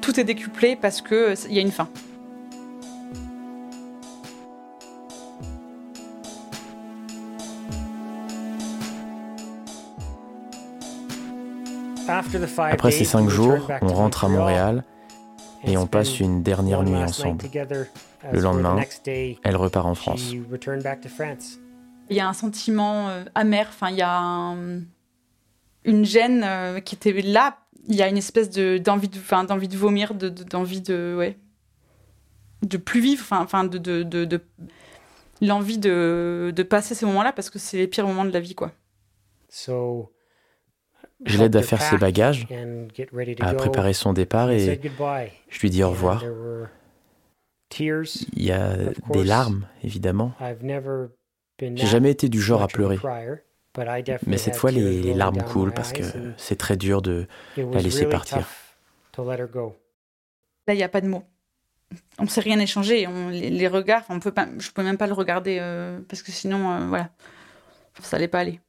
[0.00, 1.88] Tout est décuplé parce qu'il y a une fin.
[12.08, 14.84] Après ces cinq jours, on rentre à Montréal
[15.64, 17.44] et on passe une dernière nuit ensemble.
[18.32, 18.80] Le lendemain,
[19.42, 20.32] elle repart en France
[22.10, 24.54] il y a un sentiment euh, amer, enfin, il y a
[25.84, 27.58] une gêne euh, qui était là.
[27.88, 31.14] Il y a une espèce de, d'envie, de, enfin, d'envie de vomir, de, d'envie de,
[31.16, 31.38] ouais,
[32.62, 34.40] de plus vivre, enfin, de, de, de,
[35.40, 38.54] l'envie de, de passer ces moments-là parce que c'est les pires moments de la vie,
[38.54, 38.72] quoi.
[41.24, 42.46] Je l'aide à faire ses bagages,
[43.40, 44.80] à préparer son départ et
[45.48, 46.24] je lui dis au revoir.
[47.78, 48.76] Il y a
[49.12, 50.32] des larmes, évidemment.
[51.58, 52.98] J'ai jamais été du genre à pleurer.
[54.26, 56.02] Mais cette fois, les, larmes coulent parce que
[56.36, 58.46] c'est très dur de la laisser partir.
[60.66, 61.24] Là, il n'y a pas de mots.
[62.18, 63.06] On ne s'est rien échangé.
[63.06, 66.22] On, les, regards, on peut pas, je ne peux même pas le regarder euh, parce
[66.22, 67.10] que sinon, euh, voilà,
[68.00, 68.60] ça n'allait pas aller.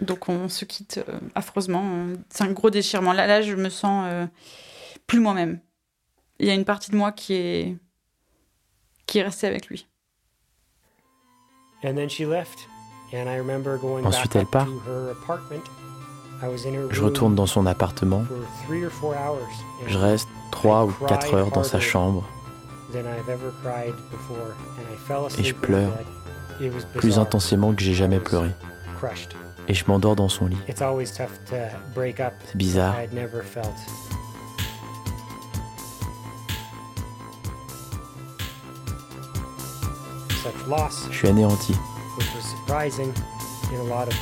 [0.00, 2.06] Donc on se quitte euh, affreusement.
[2.28, 3.14] C'est un gros déchirement.
[3.14, 4.28] Là, là, je me sens
[5.06, 5.60] plus moi-même.
[6.38, 7.76] Il y a une partie de moi qui est
[9.06, 9.86] qui est restée avec lui.
[14.04, 14.66] Ensuite, elle part.
[16.90, 18.24] Je retourne dans son appartement.
[19.86, 22.24] Je reste 3 ou 4 heures dans sa chambre.
[25.38, 25.92] Et je pleure
[26.94, 28.50] plus intensément que j'ai jamais pleuré.
[29.68, 30.56] Et je m'endors dans son lit.
[30.66, 32.96] C'est bizarre.
[41.10, 41.74] Je suis anéanti.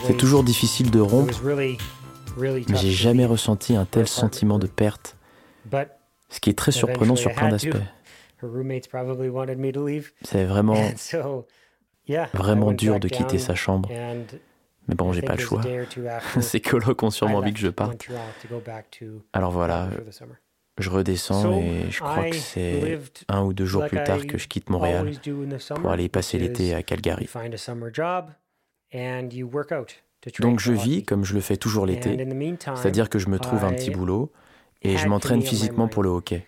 [0.06, 1.76] C'est toujours difficile de rompre, mais
[2.76, 5.16] j'ai jamais ressenti un tel sentiment de perte,
[6.28, 7.76] ce qui est très surprenant sur plein d'aspects.
[10.22, 10.74] C'est vraiment,
[12.34, 13.88] vraiment dur de quitter sa chambre.
[14.86, 15.62] Mais bon, j'ai pas le choix.
[16.40, 18.06] Ces colocs ont sûrement envie que je parte.
[19.32, 19.88] Alors voilà,
[20.78, 24.48] je redescends et je crois que c'est un ou deux jours plus tard que je
[24.48, 25.12] quitte Montréal
[25.76, 27.28] pour aller passer l'été à Calgary.
[30.40, 32.16] Donc je vis comme je le fais toujours l'été,
[32.76, 34.32] c'est-à-dire que je me trouve un petit boulot
[34.82, 36.46] et je m'entraîne physiquement pour le hockey.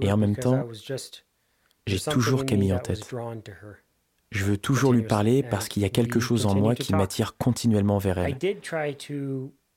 [0.00, 0.68] Et en même temps,
[1.86, 3.12] j'ai toujours Camille en tête.
[4.30, 7.36] Je veux toujours lui parler parce qu'il y a quelque chose en moi qui m'attire
[7.36, 8.38] continuellement vers elle.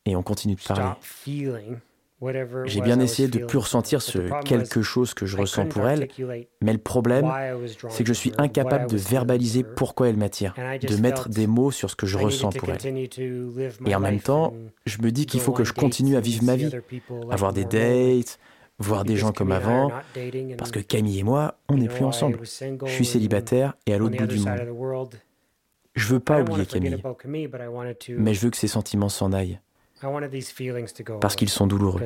[0.06, 0.96] Et on continue de parler.
[2.66, 6.08] J'ai bien essayé de plus ressentir ce quelque chose que je ressens pour elle,
[6.62, 7.30] mais le problème,
[7.90, 11.90] c'est que je suis incapable de verbaliser pourquoi elle m'attire, de mettre des mots sur
[11.90, 13.10] ce que je ressens pour elle.
[13.86, 14.54] Et en même temps,
[14.86, 16.72] je me dis qu'il faut que je continue à vivre ma vie,
[17.30, 18.40] avoir des dates,
[18.80, 19.92] voir des gens comme avant,
[20.58, 22.40] parce que Camille et moi, on n'est plus ensemble.
[22.44, 25.12] Je suis célibataire et à l'autre bout du monde.
[25.96, 27.02] Je veux pas oublier Camille,
[28.10, 29.60] mais je veux que ses sentiments s'en aillent
[31.20, 32.00] parce qu'ils sont douloureux.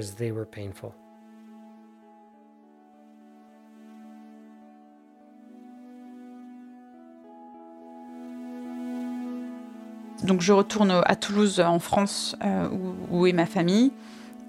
[10.24, 12.68] Donc je retourne à Toulouse en France euh,
[13.10, 13.92] où, est ma famille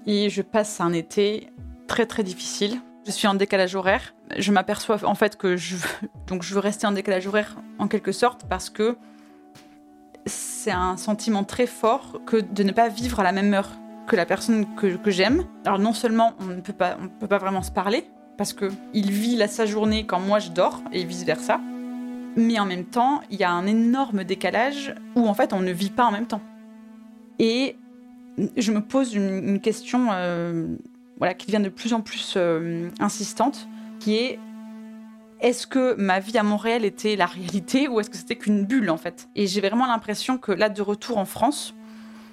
[0.05, 1.49] et je passe un été
[1.87, 2.79] très très difficile.
[3.05, 4.13] Je suis en décalage horaire.
[4.37, 5.77] Je m'aperçois en fait que je
[6.27, 8.97] donc je veux rester en décalage horaire en quelque sorte parce que
[10.25, 13.71] c'est un sentiment très fort que de ne pas vivre à la même heure
[14.07, 15.45] que la personne que, j'aime.
[15.65, 18.05] Alors non seulement on ne peut pas, on pas vraiment se parler,
[18.37, 21.61] parce que il vit la, sa journée quand moi je dors, et vice-versa.
[22.35, 25.71] Mais en même temps, il y a un énorme décalage où en fait on ne
[25.71, 26.41] vit pas en même temps.
[27.39, 27.75] Et
[28.57, 30.75] je me pose une, question euh,
[31.17, 33.67] voilà, qui devient de plus en plus euh, insistante,
[33.99, 34.39] qui est
[35.41, 38.89] est-ce que ma vie à Montréal était la réalité ou est-ce que c'était qu'une bulle
[38.89, 39.27] en fait?
[39.35, 41.73] Et j'ai vraiment l'impression que là, de retour en France,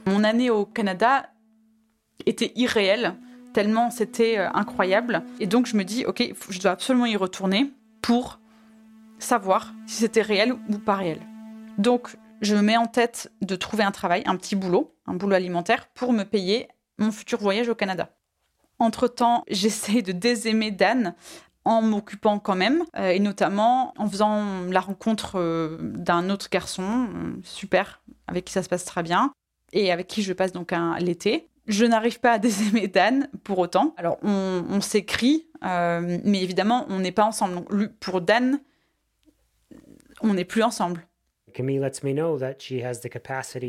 [0.06, 1.30] mon année au Canada
[2.26, 3.14] était irréelle,
[3.54, 5.22] tellement c'était euh, incroyable.
[5.40, 8.40] Et donc je me dis, ok, je dois absolument y retourner pour
[9.18, 11.20] savoir si c'était réel ou pas réel.
[11.78, 15.34] Donc je me mets en tête de trouver un travail, un petit boulot, un boulot
[15.34, 16.68] alimentaire, pour me payer
[16.98, 18.10] mon futur voyage au Canada.
[18.78, 21.14] Entre-temps, j'essaie de désaimer Dan
[21.68, 26.82] en m'occupant quand même, euh, et notamment en faisant la rencontre euh, d'un autre garçon,
[26.82, 29.32] euh, super, avec qui ça se passe très bien,
[29.74, 31.46] et avec qui je passe donc l'été.
[31.66, 33.94] Je n'arrive pas à désaimer Dan pour autant.
[33.98, 37.56] Alors on, s'écrit, mais évidemment on n'est pas ensemble.
[37.56, 38.60] Donc, pour Dan,
[40.22, 41.06] on n'est plus ensemble.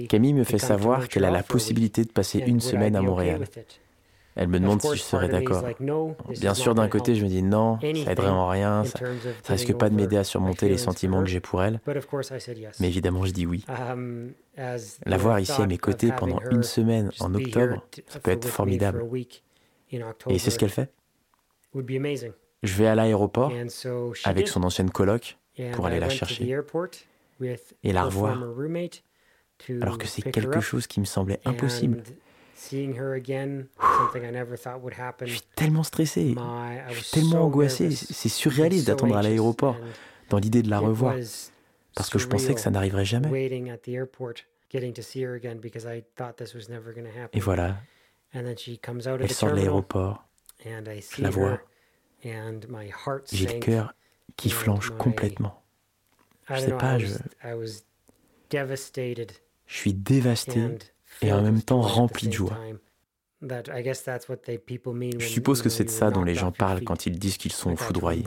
[0.07, 3.43] Camille me fait savoir qu'elle a la possibilité de passer une semaine à Montréal.
[4.39, 5.65] Elle me demande si je serais d'accord.
[6.39, 8.97] Bien sûr, d'un côté, je me dis non, ça aiderait en rien, ça,
[9.43, 11.81] ça risque pas de m'aider à surmonter les sentiments que j'ai pour elle.
[12.79, 13.65] Mais évidemment, je dis oui.
[13.67, 14.31] Um,
[15.05, 19.03] La voir ici à mes côtés pendant une semaine en octobre, ça peut être formidable.
[20.29, 20.89] Et c'est ce qu'elle fait.
[22.63, 23.51] Je vais à l'aéroport
[24.23, 25.37] avec son ancienne coloc
[25.73, 26.55] pour aller la chercher
[27.83, 28.41] et la revoir,
[29.81, 32.03] alors que c'est quelque chose qui me semblait impossible.
[35.27, 36.35] Je suis tellement stressé,
[36.89, 37.89] je suis tellement angoissé.
[37.91, 39.77] C'est surréaliste d'attendre à l'aéroport
[40.29, 41.15] dans l'idée de la revoir,
[41.95, 43.29] parce que je pensais que ça n'arriverait jamais.
[47.33, 47.77] Et voilà,
[49.23, 50.25] elle sort de l'aéroport,
[50.63, 51.59] je la vois,
[53.31, 53.93] j'ai le cœur
[54.35, 55.63] qui flanche complètement.
[56.49, 57.07] Je sais pas, je,
[59.67, 60.59] je suis dévasté
[61.21, 62.57] et en même temps rempli de joie.
[63.41, 67.75] Je suppose que c'est de ça dont les gens parlent quand ils disent qu'ils sont
[67.75, 68.23] foudroyés.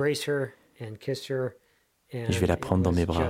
[2.12, 3.28] Je vais la prendre dans mes bras.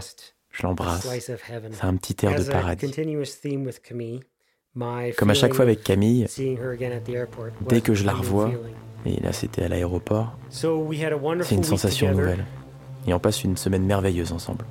[0.50, 1.08] Je l'embrasse.
[1.20, 2.90] C'est un petit air de paradis.
[5.16, 6.26] Comme à chaque fois avec Camille,
[7.68, 8.52] dès que je la revois,
[9.04, 12.44] et là c'était à l'aéroport, c'est une sensation nouvelle.
[13.06, 14.64] Et on passe une semaine merveilleuse ensemble.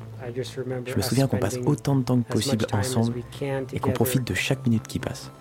[0.86, 3.14] Je me souviens qu'on passe autant de temps que possible ensemble
[3.74, 5.32] et qu'on profite de chaque minute qui passe.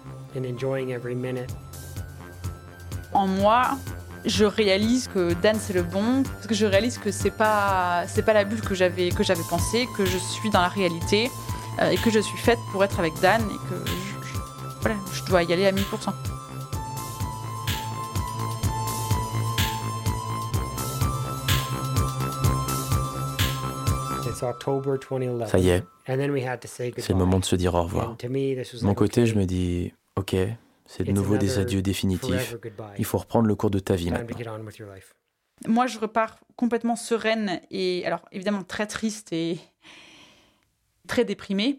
[3.13, 3.77] En moi,
[4.25, 8.23] je réalise que Dan c'est le bon, parce que je réalise que c'est pas c'est
[8.23, 11.31] pas la bulle que j'avais que j'avais pensé, que je suis dans la réalité
[11.81, 14.39] euh, et que je suis faite pour être avec Dan et que je,
[14.81, 15.81] voilà, je dois y aller à 1000%.
[25.47, 28.17] Ça y est, c'est le moment de se dire au revoir.
[28.17, 30.37] De mon côté, je me dis, ok,
[30.87, 32.57] c'est de nouveau des adieux définitifs.
[32.99, 34.59] Il faut reprendre le cours de ta vie maintenant.
[35.69, 39.59] Moi, je repars complètement sereine et, alors évidemment, très triste et
[41.07, 41.79] très déprimée,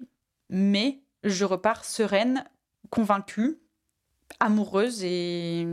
[0.49, 2.45] mais je repars sereine,
[2.89, 3.59] convaincue,
[4.39, 5.65] amoureuse et,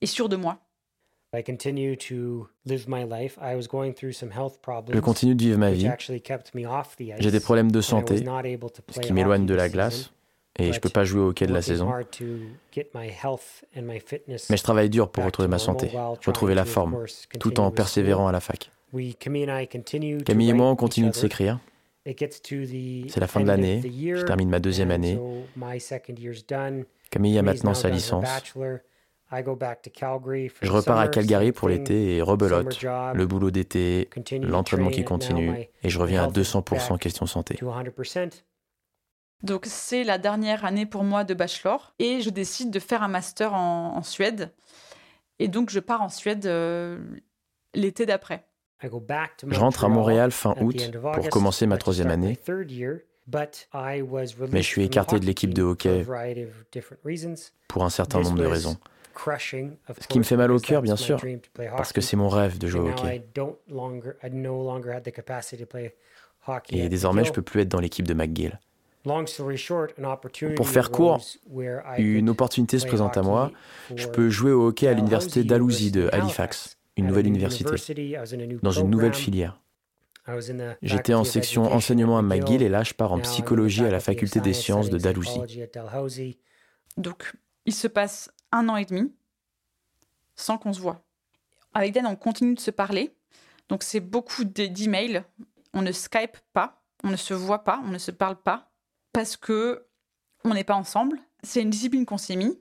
[0.00, 0.58] et sûre de moi.
[4.92, 5.88] Je continue de vivre ma vie.
[7.18, 8.24] J'ai des problèmes de santé,
[8.90, 10.12] ce qui m'éloigne de la glace,
[10.58, 11.90] et je ne peux pas jouer au hockey de la saison.
[14.50, 15.90] Mais je travaille dur pour retrouver ma santé,
[16.26, 16.96] retrouver la forme,
[17.40, 18.70] tout en persévérant à la fac.
[20.24, 21.58] Camille et moi, on continue de s'écrire.
[22.06, 25.18] C'est la fin de l'année, je termine ma deuxième année.
[27.10, 28.24] Camille a maintenant sa licence.
[29.30, 32.82] Je repars à Calgary pour l'été et rebelote,
[33.14, 34.08] le boulot d'été,
[34.42, 37.58] l'entraînement qui continue, et je reviens à 200% question santé.
[39.42, 43.08] Donc c'est la dernière année pour moi de bachelor et je décide de faire un
[43.08, 44.52] master en, Suède.
[45.38, 46.98] Et donc je pars en Suède euh,
[47.74, 48.46] l'été d'après.
[48.80, 52.38] Je rentre à Montréal fin août pour commencer ma troisième année.
[54.50, 56.06] Mais je suis écarté de l'équipe de hockey
[57.68, 58.78] pour un certain nombre de raisons.
[59.16, 61.20] Ce qui me fait mal au cœur, bien sûr,
[61.76, 63.24] parce que c'est mon rêve de jouer au hockey.
[66.70, 68.58] Et désormais, je ne peux plus être dans l'équipe de McGill.
[70.56, 71.20] Pour faire court,
[71.98, 73.52] une opportunité se présente à moi.
[73.94, 78.16] Je peux jouer au hockey à l'université Dalhousie de Halifax, une nouvelle université,
[78.62, 79.60] dans une nouvelle filière.
[80.80, 84.40] J'étais en section enseignement à McGill et là je pars en psychologie à la faculté
[84.40, 85.40] des sciences de Dalhousie.
[86.96, 87.34] Donc,
[87.66, 89.12] il se passe un an et demi
[90.36, 91.04] sans qu'on se voit.
[91.74, 93.14] Avec Dan, on continue de se parler.
[93.68, 95.24] Donc, c'est beaucoup d'emails.
[95.72, 98.70] On ne Skype pas, on ne se voit pas, on ne se parle pas
[99.12, 99.86] parce que
[100.44, 101.18] on n'est pas ensemble.
[101.42, 102.60] C'est une discipline qu'on s'est mis.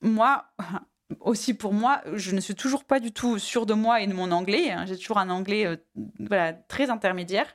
[0.00, 0.44] Moi,
[1.20, 4.14] aussi pour moi, je ne suis toujours pas du tout sûre de moi et de
[4.14, 4.74] mon anglais.
[4.86, 5.76] J'ai toujours un anglais euh,
[6.18, 7.54] voilà, très intermédiaire.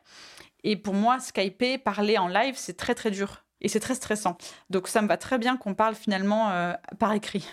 [0.63, 3.44] Et pour moi, Skyper, parler en live, c'est très très dur.
[3.65, 4.37] Et c'est très stressant.
[4.69, 7.49] Donc ça me va très bien qu'on parle finalement euh, par écrit.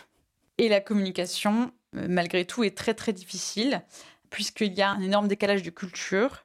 [0.58, 3.80] Et la communication, euh, malgré tout, est très très difficile,
[4.28, 6.44] puisqu'il y a un énorme décalage de culture,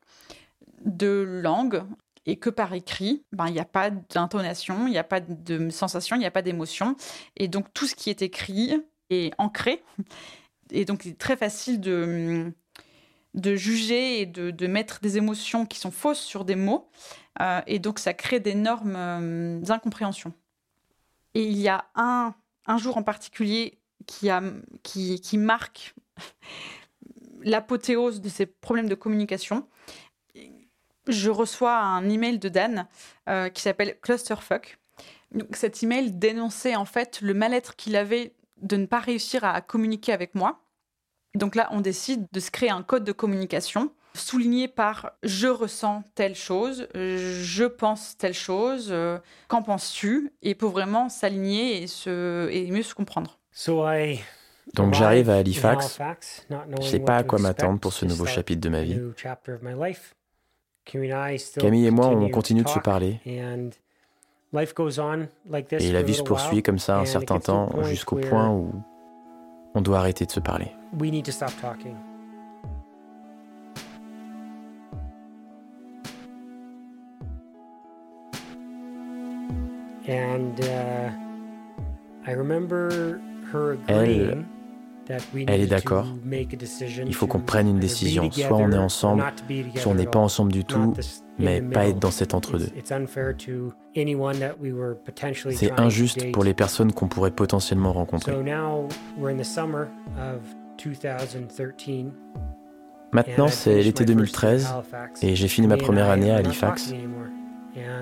[0.85, 1.83] de langue
[2.25, 5.69] et que par écrit, ben, il n'y a pas d'intonation, il n'y a pas de
[5.69, 6.95] sensation, il n'y a pas d'émotion.
[7.35, 9.83] Et donc tout ce qui est écrit est ancré.
[10.71, 12.53] Et donc il est très facile de,
[13.37, 16.89] de juger et de, de mettre des émotions qui sont fausses sur des mots.
[17.41, 20.33] Euh, et donc ça crée d'énormes euh, incompréhensions.
[21.33, 22.33] Et il y a un,
[22.65, 24.41] un jour en particulier qui, a,
[24.83, 25.95] qui, qui marque
[27.43, 29.67] l'apothéose de ces problèmes de communication
[31.07, 32.87] je reçois un email de Dan
[33.29, 34.77] euh, qui s'appelle Clusterfuck.
[35.31, 39.61] Donc, cet email dénonçait en fait le mal-être qu'il avait de ne pas réussir à
[39.61, 40.61] communiquer avec moi.
[41.37, 46.03] Donc là, on décide de se créer un code de communication souligné par je ressens
[46.15, 50.33] telle chose, je pense telle chose, euh, qu'en penses-tu?
[50.41, 53.37] Et pour vraiment s'aligner et, se, et mieux se comprendre.
[54.73, 55.99] Donc j'arrive à Halifax,
[56.49, 58.99] je ne sais pas à quoi m'attendre pour ce nouveau chapitre de ma vie.
[61.59, 63.19] Camille et moi, on continue de se parler.
[63.25, 63.41] Et
[65.91, 68.71] la vie se poursuit comme ça un certain temps jusqu'au point où
[69.75, 70.71] on doit arrêter de se parler.
[83.87, 84.45] Elle
[85.47, 86.05] Elle est d'accord.
[87.05, 88.29] Il faut qu'on prenne une décision.
[88.31, 89.23] Soit on est ensemble,
[89.75, 90.93] soit on n'est pas ensemble du tout,
[91.39, 92.69] mais pas être dans cet entre-deux.
[95.51, 98.33] C'est injuste pour les personnes qu'on pourrait potentiellement rencontrer.
[103.13, 104.67] Maintenant, c'est l'été 2013
[105.21, 106.93] et j'ai fini ma première année à Halifax.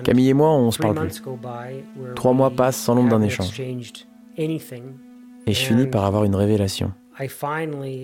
[0.04, 1.22] Camille et moi, on se parle plus.
[2.14, 3.60] Trois mois passent sans l'ombre d'un échange.
[5.48, 6.92] Et je finis par avoir une révélation.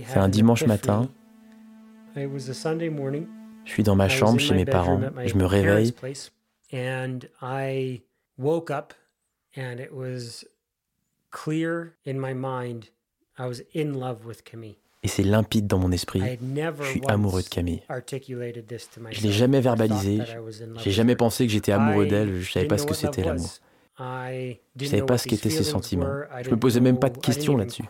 [0.06, 1.08] C'est un dimanche matin.
[3.64, 5.00] Je suis dans ma chambre chez mes parents.
[5.26, 5.94] Je me réveille.
[15.04, 16.20] Et c'est limpide dans mon esprit.
[16.20, 17.82] Je suis amoureux de Camille.
[19.10, 20.20] Je l'ai jamais verbalisé.
[20.76, 22.40] J'ai jamais pensé que j'étais amoureux d'elle.
[22.40, 23.50] Je savais pas ce que c'était l'amour.
[23.98, 26.10] Je ne savais pas ce qu'étaient ses sentiments.
[26.42, 27.84] Je me posais même pas de questions là-dessus.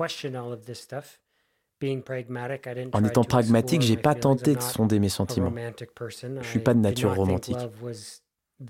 [2.92, 5.52] En étant pragmatique, j'ai pas tenté de sonder mes sentiments.
[6.40, 7.56] Je suis pas de nature romantique.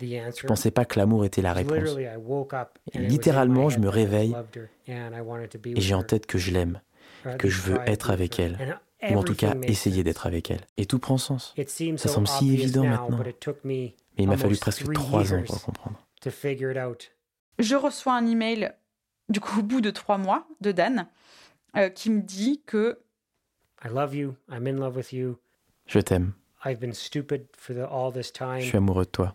[0.01, 1.97] Je pensais pas que l'amour était la réponse.
[2.95, 4.35] littéralement, je me réveille
[4.87, 6.81] et j'ai en tête que je l'aime,
[7.39, 8.79] que je veux être avec elle,
[9.11, 10.61] ou en tout cas essayer d'être avec elle.
[10.77, 11.55] Et tout prend sens.
[11.97, 13.23] Ça semble si évident maintenant,
[13.65, 16.07] mais il m'a fallu presque trois ans pour le comprendre.
[17.59, 18.73] Je reçois un email,
[19.29, 21.07] du coup, au bout de trois mois, de Dan,
[21.77, 23.01] euh, qui me dit que.
[25.87, 26.33] Je t'aime.
[26.65, 29.35] Je suis amoureux de toi.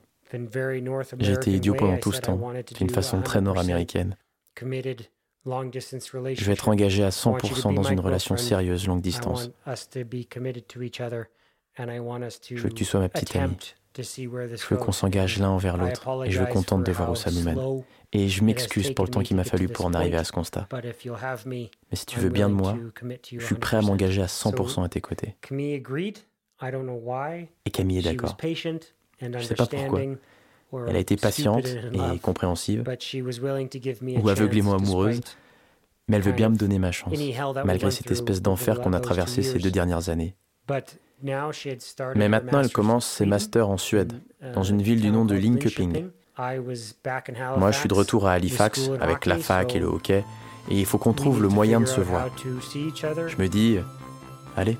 [1.19, 2.39] J'ai été idiot pendant tout ce temps,
[2.77, 4.15] d'une façon très nord-américaine.
[4.59, 4.65] Je
[6.45, 9.49] vais être engagé à 100% dans une relation sérieuse longue distance.
[9.67, 9.75] Je
[12.61, 13.55] veux que tu sois ma petite amie.
[13.97, 17.15] Je veux qu'on s'engage l'un envers l'autre et je veux qu'on tente de voir où
[17.15, 17.59] ça nous mène.
[18.13, 20.67] Et je m'excuse pour le temps qu'il m'a fallu pour en arriver à ce constat.
[20.71, 22.77] Mais si tu veux bien de moi,
[23.31, 25.35] je suis prêt à m'engager à 100% à tes côtés.
[27.65, 28.37] Et Camille est d'accord.
[29.19, 30.01] Je ne sais pas pourquoi.
[30.87, 32.83] Elle a été patiente et compréhensive,
[34.21, 35.21] ou aveuglément amoureuse,
[36.07, 37.13] mais elle veut bien me donner ma chance,
[37.63, 40.35] malgré cette espèce d'enfer qu'on a traversé ces deux dernières années.
[42.15, 44.13] Mais maintenant, elle commence ses masters en Suède,
[44.53, 46.09] dans une ville du nom de Linköping.
[47.57, 50.23] Moi, je suis de retour à Halifax avec la fac et le hockey,
[50.69, 52.27] et il faut qu'on trouve le moyen de se voir.
[52.75, 53.77] Je me dis,
[54.55, 54.77] allez,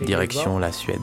[0.00, 0.98] direction la Suède.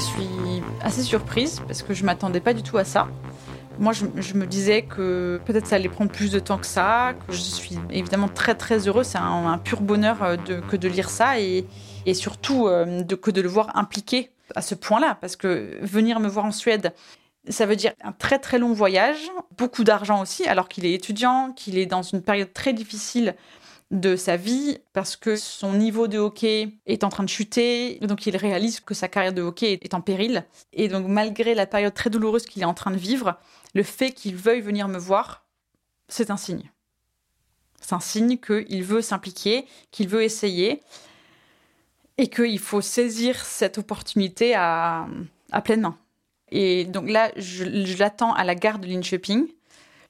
[0.00, 3.08] Suis assez surprise parce que je m'attendais pas du tout à ça.
[3.78, 7.32] Moi, je, me disais que peut-être ça allait prendre plus de temps que ça, que
[7.32, 9.06] je suis évidemment très très heureuse.
[9.06, 11.66] C'est un, pur bonheur euh, que de lire ça et,
[12.12, 15.16] surtout euh, que de le voir impliqué à ce point-là.
[15.20, 16.92] Parce que venir me voir en Suède,
[17.48, 21.52] ça veut dire un très très long voyage, beaucoup d'argent aussi, alors qu'il est étudiant,
[21.52, 23.34] qu'il est dans une période très difficile
[23.90, 28.26] de sa vie parce que son niveau de hockey est en train de chuter, donc
[28.26, 30.46] il réalise que sa carrière de hockey est en péril.
[30.72, 33.38] Et donc malgré la période très douloureuse qu'il est en train de vivre,
[33.74, 35.44] le fait qu'il veuille venir me voir,
[36.08, 36.70] c'est un signe.
[37.80, 40.82] C'est un signe qu'il veut s'impliquer, qu'il veut essayer
[42.18, 45.08] et qu'il faut saisir cette opportunité à,
[45.64, 45.98] pleine main.
[46.50, 47.64] Et donc là, je,
[47.98, 49.48] l'attends à la gare de Linköping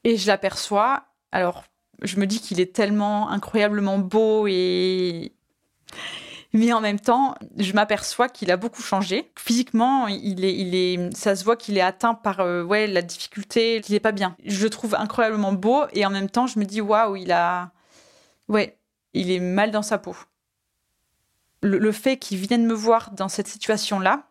[0.05, 1.05] et je l'aperçois.
[1.33, 1.65] Alors,
[2.03, 5.33] je me dis qu'il est tellement incroyablement beau et
[6.53, 9.31] mais en même temps, je m'aperçois qu'il a beaucoup changé.
[9.39, 13.81] Physiquement, il est, il est, ça se voit qu'il est atteint par euh, la difficulté,
[13.81, 14.37] qu'il est pas bien.
[14.45, 17.71] Je le trouve incroyablement beau et en même temps, je me dis waouh, il a,
[18.49, 18.79] ouais,
[19.15, 20.17] il est mal dans sa peau.
[21.63, 24.25] Le, fait qu'il vienne me voir dans cette situation-là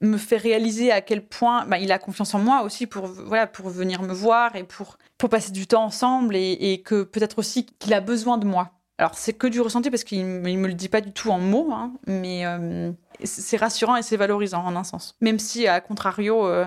[0.00, 3.46] me fait réaliser à quel point bah, il a confiance en moi aussi pour voilà
[3.46, 7.38] pour venir me voir et pour pour passer du temps ensemble et, et que peut-être
[7.38, 10.68] aussi qu'il a besoin de moi alors, c'est que du ressenti parce qu'il ne me
[10.68, 12.92] le dit pas du tout en mots, hein, mais euh,
[13.24, 15.16] c'est rassurant et c'est valorisant en un sens.
[15.20, 16.64] Même si, à contrario, euh,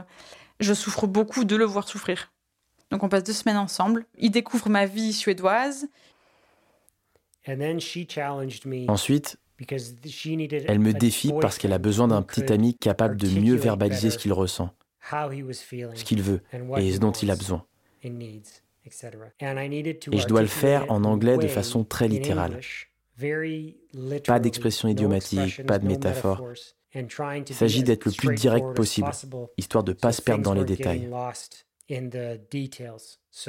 [0.60, 2.32] je souffre beaucoup de le voir souffrir.
[2.92, 4.06] Donc, on passe deux semaines ensemble.
[4.18, 5.88] Il découvre ma vie suédoise.
[8.90, 14.10] Ensuite, elle me défie parce qu'elle a besoin d'un petit ami capable de mieux verbaliser
[14.10, 14.74] ce qu'il ressent,
[15.12, 16.42] ce qu'il veut
[16.78, 17.66] et ce dont il a besoin.
[18.04, 18.12] Et
[18.92, 22.60] je dois le faire en anglais de façon très littérale.
[24.26, 26.48] Pas d'expression idiomatique, pas de métaphore.
[26.94, 29.12] Il s'agit d'être le plus direct possible,
[29.58, 31.10] histoire de ne pas se perdre dans les détails.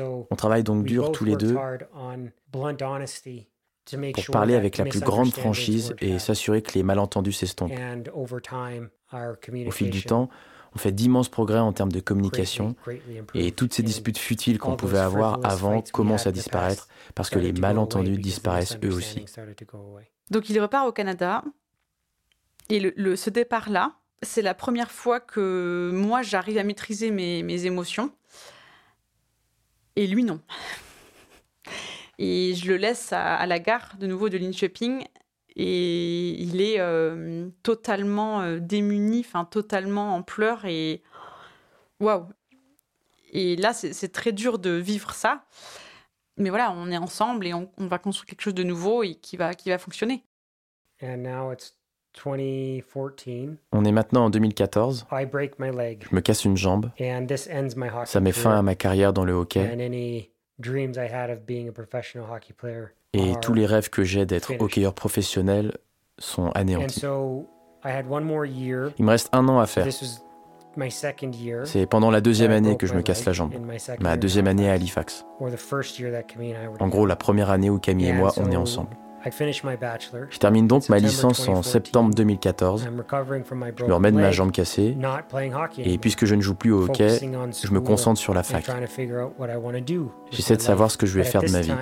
[0.02, 1.56] On travaille donc dur tous les deux
[3.87, 7.72] pour parler avec la plus grande franchise et s'assurer que les malentendus s'estompent.
[8.12, 10.28] Au fil du temps,
[10.74, 12.76] On fait d'immenses progrès en termes de communication
[13.35, 17.53] et toutes ces disputes futiles qu'on pouvait avoir avant commencent à disparaître parce que les
[17.53, 19.24] malentendus disparaissent eux aussi.
[20.31, 21.43] Donc il repart au Canada
[22.68, 27.66] et le, ce départ-là, c'est la première fois que moi j'arrive à maîtriser mes, mes
[27.66, 28.12] émotions
[29.97, 30.41] et lui non.
[32.23, 35.07] Et je le laisse à, la gare de nouveau de Linköping
[35.57, 41.03] et il est euh, totalement euh, démuni, enfin totalement en pleurs et
[41.99, 42.27] waouh.
[43.33, 45.45] Et là, c'est très dur de vivre ça.
[46.37, 49.39] Mais voilà, on est ensemble et on, va construire quelque chose de nouveau et qui
[49.39, 50.23] va, qui va fonctionner.
[53.73, 55.07] On est maintenant en 2014.
[55.11, 56.91] Je me casse une jambe.
[58.05, 59.61] Ça met fin à ma carrière dans le hockey.
[63.12, 65.76] Et tous les rêves que j'ai d'être hockeyeur professionnel
[66.18, 67.02] sont anéantis.
[68.98, 69.86] Il me reste un an à faire.
[71.64, 73.52] C'est pendant la deuxième année que je me casse la jambe,
[73.98, 75.24] ma deuxième année à Halifax.
[76.78, 78.96] En gros, la première année où Camille et moi, on est ensemble.
[80.31, 82.85] Je termine donc ma licence en septembre 2014.
[82.85, 84.97] Je me remets de ma jambe cassée.
[85.79, 88.64] Et puisque je ne joue plus au hockey, je me concentre sur la fac.
[90.31, 91.73] J'essaie de savoir ce que je vais faire de ma vie.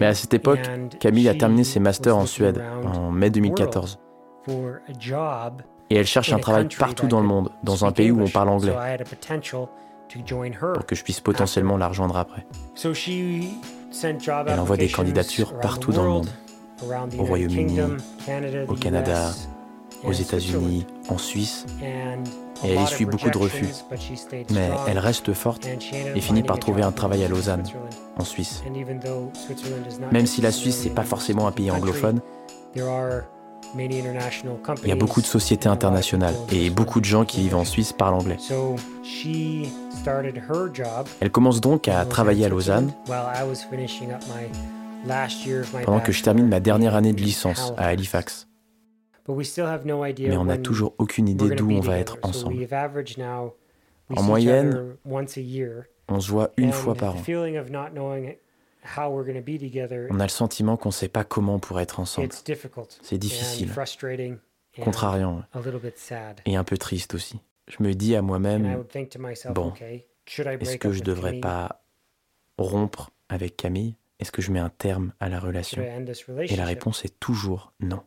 [0.00, 0.60] Mais à cette époque,
[1.00, 3.98] Camille a terminé ses masters en Suède en mai 2014.
[5.88, 8.48] Et elle cherche un travail partout dans le monde, dans un pays où on parle
[8.48, 8.74] anglais
[10.60, 12.46] pour que je puisse potentiellement la rejoindre après.
[14.46, 16.28] Elle envoie des candidatures partout dans le monde,
[17.18, 17.80] au Royaume-Uni,
[18.68, 19.32] au Canada,
[20.04, 21.66] aux États-Unis, en Suisse,
[22.64, 23.68] et elle essuie beaucoup de refus.
[24.50, 25.66] Mais elle reste forte
[26.14, 27.64] et finit par trouver un travail à Lausanne,
[28.18, 28.62] en Suisse.
[30.12, 32.20] Même si la Suisse n'est pas forcément un pays anglophone,
[33.74, 37.92] il y a beaucoup de sociétés internationales et beaucoup de gens qui vivent en Suisse
[37.92, 38.38] parlent anglais.
[41.20, 42.92] Elle commence donc à travailler à Lausanne
[45.84, 48.48] pendant que je termine ma dernière année de licence à Halifax.
[49.28, 52.66] Mais on n'a toujours aucune idée d'où on va être ensemble.
[54.14, 54.96] En moyenne,
[56.08, 57.22] on se voit une fois par an.
[58.96, 62.28] On a le sentiment qu'on ne sait pas comment on pourrait être ensemble.
[63.02, 63.72] C'est difficile,
[64.80, 65.42] contrariant
[66.44, 67.40] et un peu triste aussi.
[67.68, 68.84] Je me dis à moi-même,
[69.50, 69.72] bon,
[70.26, 71.82] est-ce que je ne devrais pas
[72.58, 73.96] rompre avec Camille?
[74.18, 75.82] Est-ce que je mets un terme à la relation?
[75.82, 78.02] Et la réponse est toujours non.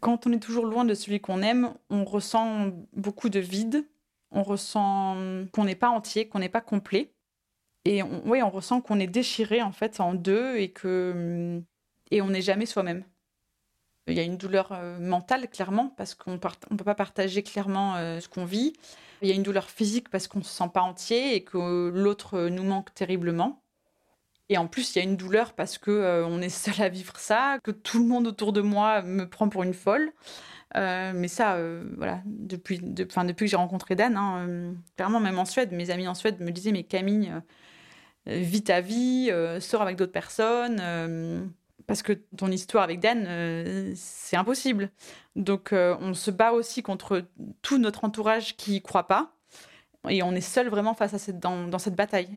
[0.00, 3.86] Quand on est toujours loin de celui qu'on aime, on ressent beaucoup de vide,
[4.32, 5.16] on ressent
[5.52, 7.12] qu'on n'est pas entier, qu'on n'est pas complet.
[7.86, 11.62] Et on, oui, on ressent qu'on est déchiré en fait en deux et que
[12.10, 13.04] et on n'est jamais soi-même.
[14.08, 17.96] Il y a une douleur euh, mentale clairement parce qu'on ne peut pas partager clairement
[17.96, 18.72] euh, ce qu'on vit.
[19.22, 22.48] Il y a une douleur physique parce qu'on se sent pas entier et que l'autre
[22.48, 23.62] nous manque terriblement.
[24.48, 26.88] Et en plus, il y a une douleur parce que euh, on est seul à
[26.88, 30.12] vivre ça, que tout le monde autour de moi me prend pour une folle.
[30.74, 31.58] mais ça,
[31.96, 36.14] voilà, depuis, depuis que j'ai rencontré Dan, hein, clairement, même en Suède, mes amis en
[36.14, 37.40] Suède me disaient Mais Camille, euh,
[38.26, 41.44] vis ta vie, euh, sors avec d'autres personnes, euh,
[41.86, 44.90] parce que ton histoire avec Dan, c'est impossible.
[45.36, 47.24] Donc on se bat aussi contre
[47.62, 49.32] tout notre entourage qui y croit pas,
[50.08, 52.36] et on est seul vraiment face à cette, dans, dans cette bataille.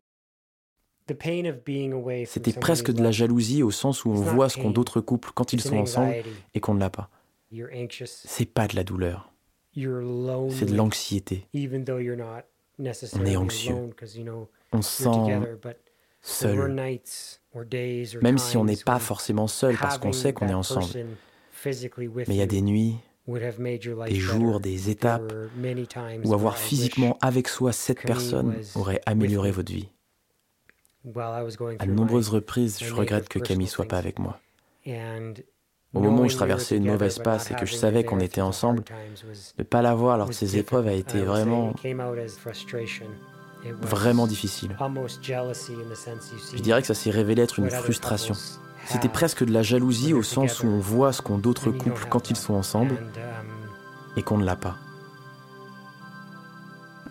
[1.08, 5.54] C'était presque de la jalousie au sens où on voit ce qu'ont d'autres couples quand
[5.54, 6.14] ils sont ensemble
[6.54, 7.10] et qu'on ne l'a pas.
[8.06, 9.32] C'est pas de la douleur.
[9.76, 11.48] C'est de l'anxiété.
[11.56, 13.76] On est anxieux
[14.72, 15.48] on se sent
[16.22, 16.76] seul.
[18.22, 20.88] Même si on n'est pas forcément seul parce qu'on sait qu'on est ensemble.
[21.66, 22.96] Mais il y a des nuits,
[23.28, 25.34] des jours, des étapes
[26.24, 29.90] où avoir physiquement avec soi cette personne aurait amélioré votre vie.
[31.80, 34.40] À de nombreuses reprises, je regrette que Camille soit pas avec moi.
[35.94, 38.84] Au moment où je traversais une mauvaise passe et que je savais qu'on était ensemble,
[39.58, 41.74] ne pas la voir lors de ces épreuves a été vraiment
[43.82, 44.76] vraiment difficile.
[46.56, 48.36] Je dirais que ça s'est révélé être une frustration.
[48.86, 52.30] C'était presque de la jalousie au sens où on voit ce qu'ont d'autres couples quand
[52.32, 54.78] ils sont ensemble um, et qu'on ne l'a pas.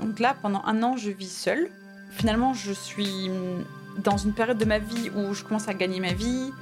[0.01, 1.69] Donc là, pendant un an, je vis seule.
[2.11, 3.31] Finalement, je suis
[4.03, 6.53] dans une période de ma vie où je commence à gagner ma vie.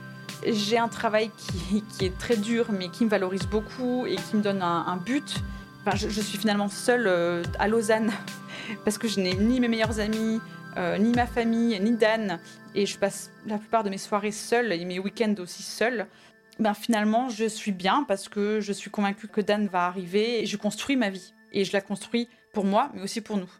[0.47, 4.43] J'ai un travail qui, est très dur, mais qui me valorise beaucoup et qui me
[4.43, 5.43] donne un, but.
[5.87, 8.11] Enfin, je, suis finalement seule euh, à Lausanne
[8.85, 10.41] parce que je n'ai ni mes meilleurs amis,
[10.77, 12.41] euh, ni ma famille, ni Dan,
[12.75, 16.09] et je passe la plupart de mes soirées seule et mes week-ends aussi seule.
[16.59, 20.47] ben finalement, je suis bien parce que je suis convaincue que Dan va arriver et
[20.47, 21.33] je construis ma vie.
[21.53, 23.51] Et je la construis pour moi, mais aussi pour nous.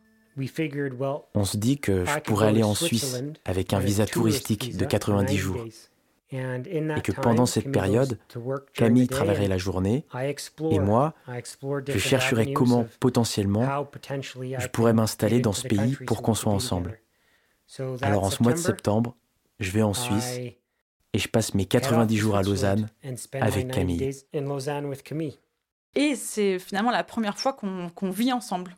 [1.35, 5.37] On se dit que je pourrais aller en Suisse avec un visa touristique de 90
[5.37, 5.65] jours.
[6.33, 8.19] Et que pendant cette période,
[8.75, 10.05] Camille travaillerait la journée
[10.71, 11.15] et moi,
[11.87, 13.87] je chercherais comment potentiellement
[14.59, 16.99] je pourrais m'installer dans ce pays pour qu'on soit ensemble.
[18.03, 19.17] Alors en ce mois de septembre,
[19.61, 20.39] je vais en Suisse
[21.13, 22.89] et je passe mes 90 jours à Lausanne
[23.41, 24.11] avec Camille.
[25.95, 28.77] Et c'est finalement la première fois qu'on vit ensemble.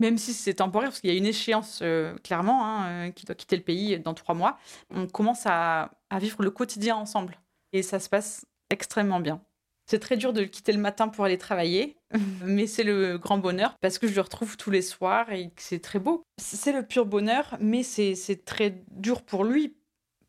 [0.00, 3.26] Même si c'est temporaire, parce qu'il y a une échéance euh, clairement, hein, euh, qui
[3.26, 7.38] doit quitter le pays dans trois mois, on commence à, vivre le quotidien ensemble.
[7.72, 9.42] Et ça se passe extrêmement bien.
[9.86, 11.96] C'est très dur de le quitter le matin pour aller travailler,
[12.44, 15.80] mais c'est le grand bonheur parce que je le retrouve tous les soirs et c'est
[15.80, 16.22] très beau.
[16.38, 19.76] C'est le pur bonheur, mais c'est très dur pour lui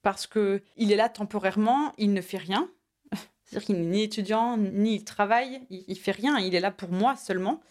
[0.01, 2.69] parce que il est là temporairement, il ne fait rien.
[3.45, 6.71] C'est-à-dire qu'il n'est ni étudiant, ni il travaille, il, il fait rien, il est là
[6.71, 7.61] pour moi seulement.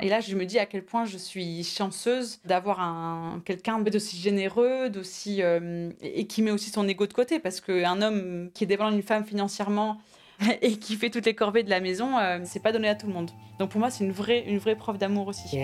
[0.00, 4.16] Et là, je me dis à quel point je suis chanceuse d'avoir un quelqu'un d'aussi
[4.16, 8.64] généreux, d'aussi euh, et qui met aussi son ego de côté, parce qu'un homme qui
[8.64, 9.98] est dépendant d'une femme financièrement
[10.62, 13.06] et qui fait toutes les corvées de la maison, euh, c'est pas donné à tout
[13.06, 13.30] le monde.
[13.58, 15.56] Donc pour moi, c'est une vraie, une vraie preuve d'amour aussi.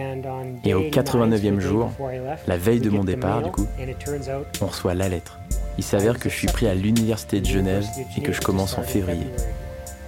[0.64, 1.90] Et au 89e jour,
[2.46, 3.66] la veille de mon départ, du coup,
[4.62, 5.38] on reçoit la lettre.
[5.76, 7.84] Il s'avère que je suis pris à l'université de Genève
[8.16, 9.26] et que je commence en février.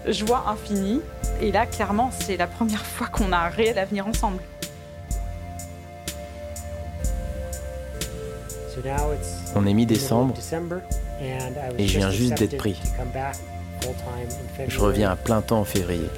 [0.06, 1.00] Je vois infini,
[1.40, 4.40] et là, clairement, c'est la première fois qu'on a un réel avenir ensemble.
[9.54, 10.34] On est mi-décembre
[11.78, 12.78] et je viens juste d'être pris.
[14.68, 16.08] Je reviens à plein temps en février.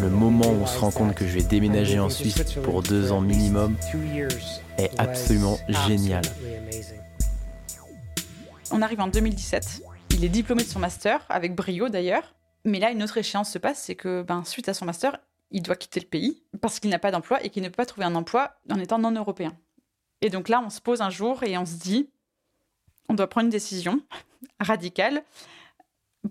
[0.00, 3.12] Le moment où on se rend compte que je vais déménager en Suisse pour deux
[3.12, 3.76] ans minimum
[4.76, 6.22] est absolument génial.
[8.70, 9.82] On arrive en 2017.
[10.10, 12.34] Il est diplômé de son master, avec brio d'ailleurs.
[12.68, 15.18] Mais là, une autre échéance se passe, c'est que ben, suite à son master,
[15.50, 17.86] il doit quitter le pays parce qu'il n'a pas d'emploi et qu'il ne peut pas
[17.86, 19.56] trouver un emploi en étant non européen.
[20.20, 22.08] Et donc là, on se pose un jour et on se dit,
[23.08, 24.00] on doit prendre une décision
[24.60, 25.22] radicale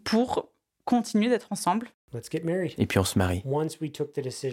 [0.03, 0.49] pour
[0.85, 1.89] continuer d'être ensemble.
[2.77, 3.43] Et puis on se marie.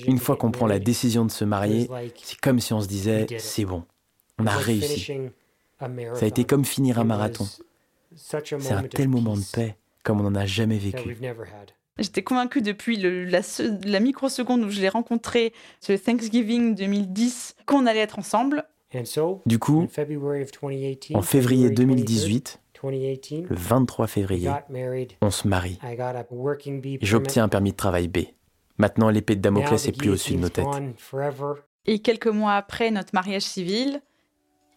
[0.06, 1.88] Une fois qu'on prend la décision de se marier,
[2.22, 3.84] c'est comme si on se disait, c'est bon,
[4.38, 5.12] on a réussi.
[5.78, 7.46] Ça a été comme finir un marathon.
[8.16, 11.16] C'est un tel moment de paix comme on n'en a jamais vécu.
[11.98, 13.40] J'étais convaincue depuis la,
[13.84, 18.64] la microseconde où je l'ai rencontré, ce Thanksgiving 2010, qu'on allait être ensemble.
[19.46, 19.88] Du coup,
[21.14, 24.50] en février 2018, le 23 février,
[25.20, 25.78] on se marie.
[27.00, 28.18] J'obtiens un permis de travail B.
[28.76, 30.66] Maintenant, l'épée de Damoclès est plus au-dessus de nos têtes.
[31.86, 34.00] Et quelques mois après notre mariage civil,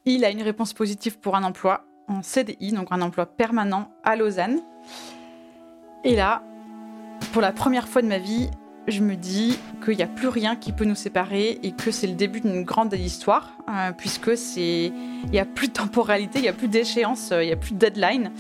[0.06, 4.16] il a une réponse positive pour un emploi en CDI, donc un emploi permanent à
[4.16, 4.62] Lausanne.
[6.08, 6.42] Et là,
[7.34, 8.50] pour la première fois de ma vie,
[8.88, 12.08] je me dis qu'il n'y a plus rien qui peut nous séparer et que c'est
[12.08, 16.44] le début d'une grande histoire, euh, puisque c'est, il n'y a plus de temporalité, il
[16.44, 18.32] n'y a plus d'échéance, euh, il n'y a plus de deadline,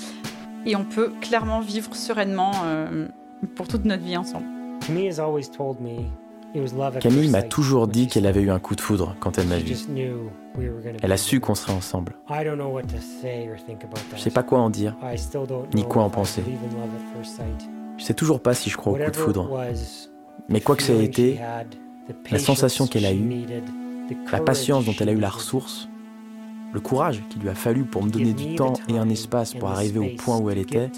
[0.66, 3.10] et on peut clairement vivre sereinement euh,
[3.56, 4.46] pour toute notre vie ensemble.
[7.02, 9.76] Camille m'a toujours dit qu'elle avait eu un coup de foudre quand elle m'a vu.
[11.02, 12.16] Elle a su qu'on serait ensemble.
[12.30, 12.54] Je
[14.14, 14.96] ne sais pas quoi en dire,
[15.74, 16.44] ni quoi en penser.
[17.98, 19.60] Je sais toujours pas si je crois au coup de foudre.
[20.50, 21.40] Mais quoi que ça ait été,
[22.32, 23.46] la sensation qu'elle a eue,
[24.32, 25.90] la patience dont elle a eu la ressource,
[26.74, 29.70] le courage qu'il lui a fallu pour me donner du temps et un espace pour
[29.70, 30.90] arriver au point où elle était,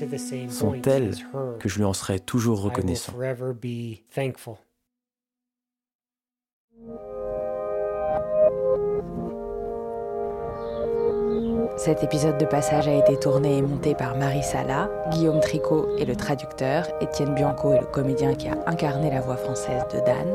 [0.49, 1.15] sont tels
[1.59, 3.13] que je lui en serai toujours reconnaissant.
[11.79, 16.03] Cet épisode de passage a été tourné et monté par Marie Sala, Guillaume Tricot est
[16.03, 20.27] le traducteur, Étienne Bianco est le comédien qui a incarné la voix française de Dan,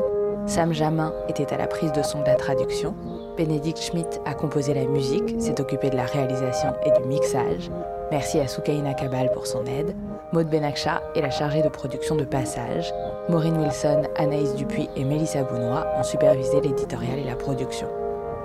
[0.47, 2.95] Sam Jamin était à la prise de son de la traduction,
[3.37, 7.69] Bénédicte Schmidt a composé la musique, s'est occupé de la réalisation et du mixage.
[8.09, 9.95] Merci à Soukaina Kabal pour son aide.
[10.33, 12.91] Maud Benakcha est la chargée de production de Passage.
[13.29, 17.87] Maureen Wilson, Anaïs Dupuis et Mélissa Bounois ont supervisé l'éditorial et la production.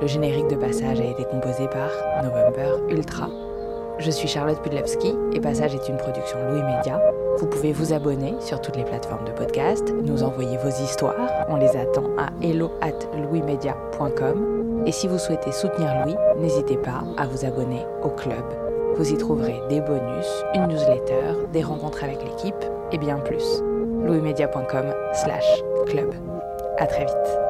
[0.00, 1.90] Le générique de Passage a été composé par
[2.22, 3.28] November Ultra.
[3.98, 6.98] Je suis Charlotte Pudlewski et Passage est une production Louis Média.
[7.36, 11.56] Vous pouvez vous abonner sur toutes les plateformes de podcast, nous envoyer vos histoires, on
[11.56, 14.84] les attend à hello at louismedia.com.
[14.86, 18.44] Et si vous souhaitez soutenir Louis, n'hésitez pas à vous abonner au club.
[18.96, 23.62] Vous y trouverez des bonus, une newsletter, des rencontres avec l'équipe et bien plus.
[24.02, 26.14] louismedia.com slash club.
[26.78, 27.49] À très vite.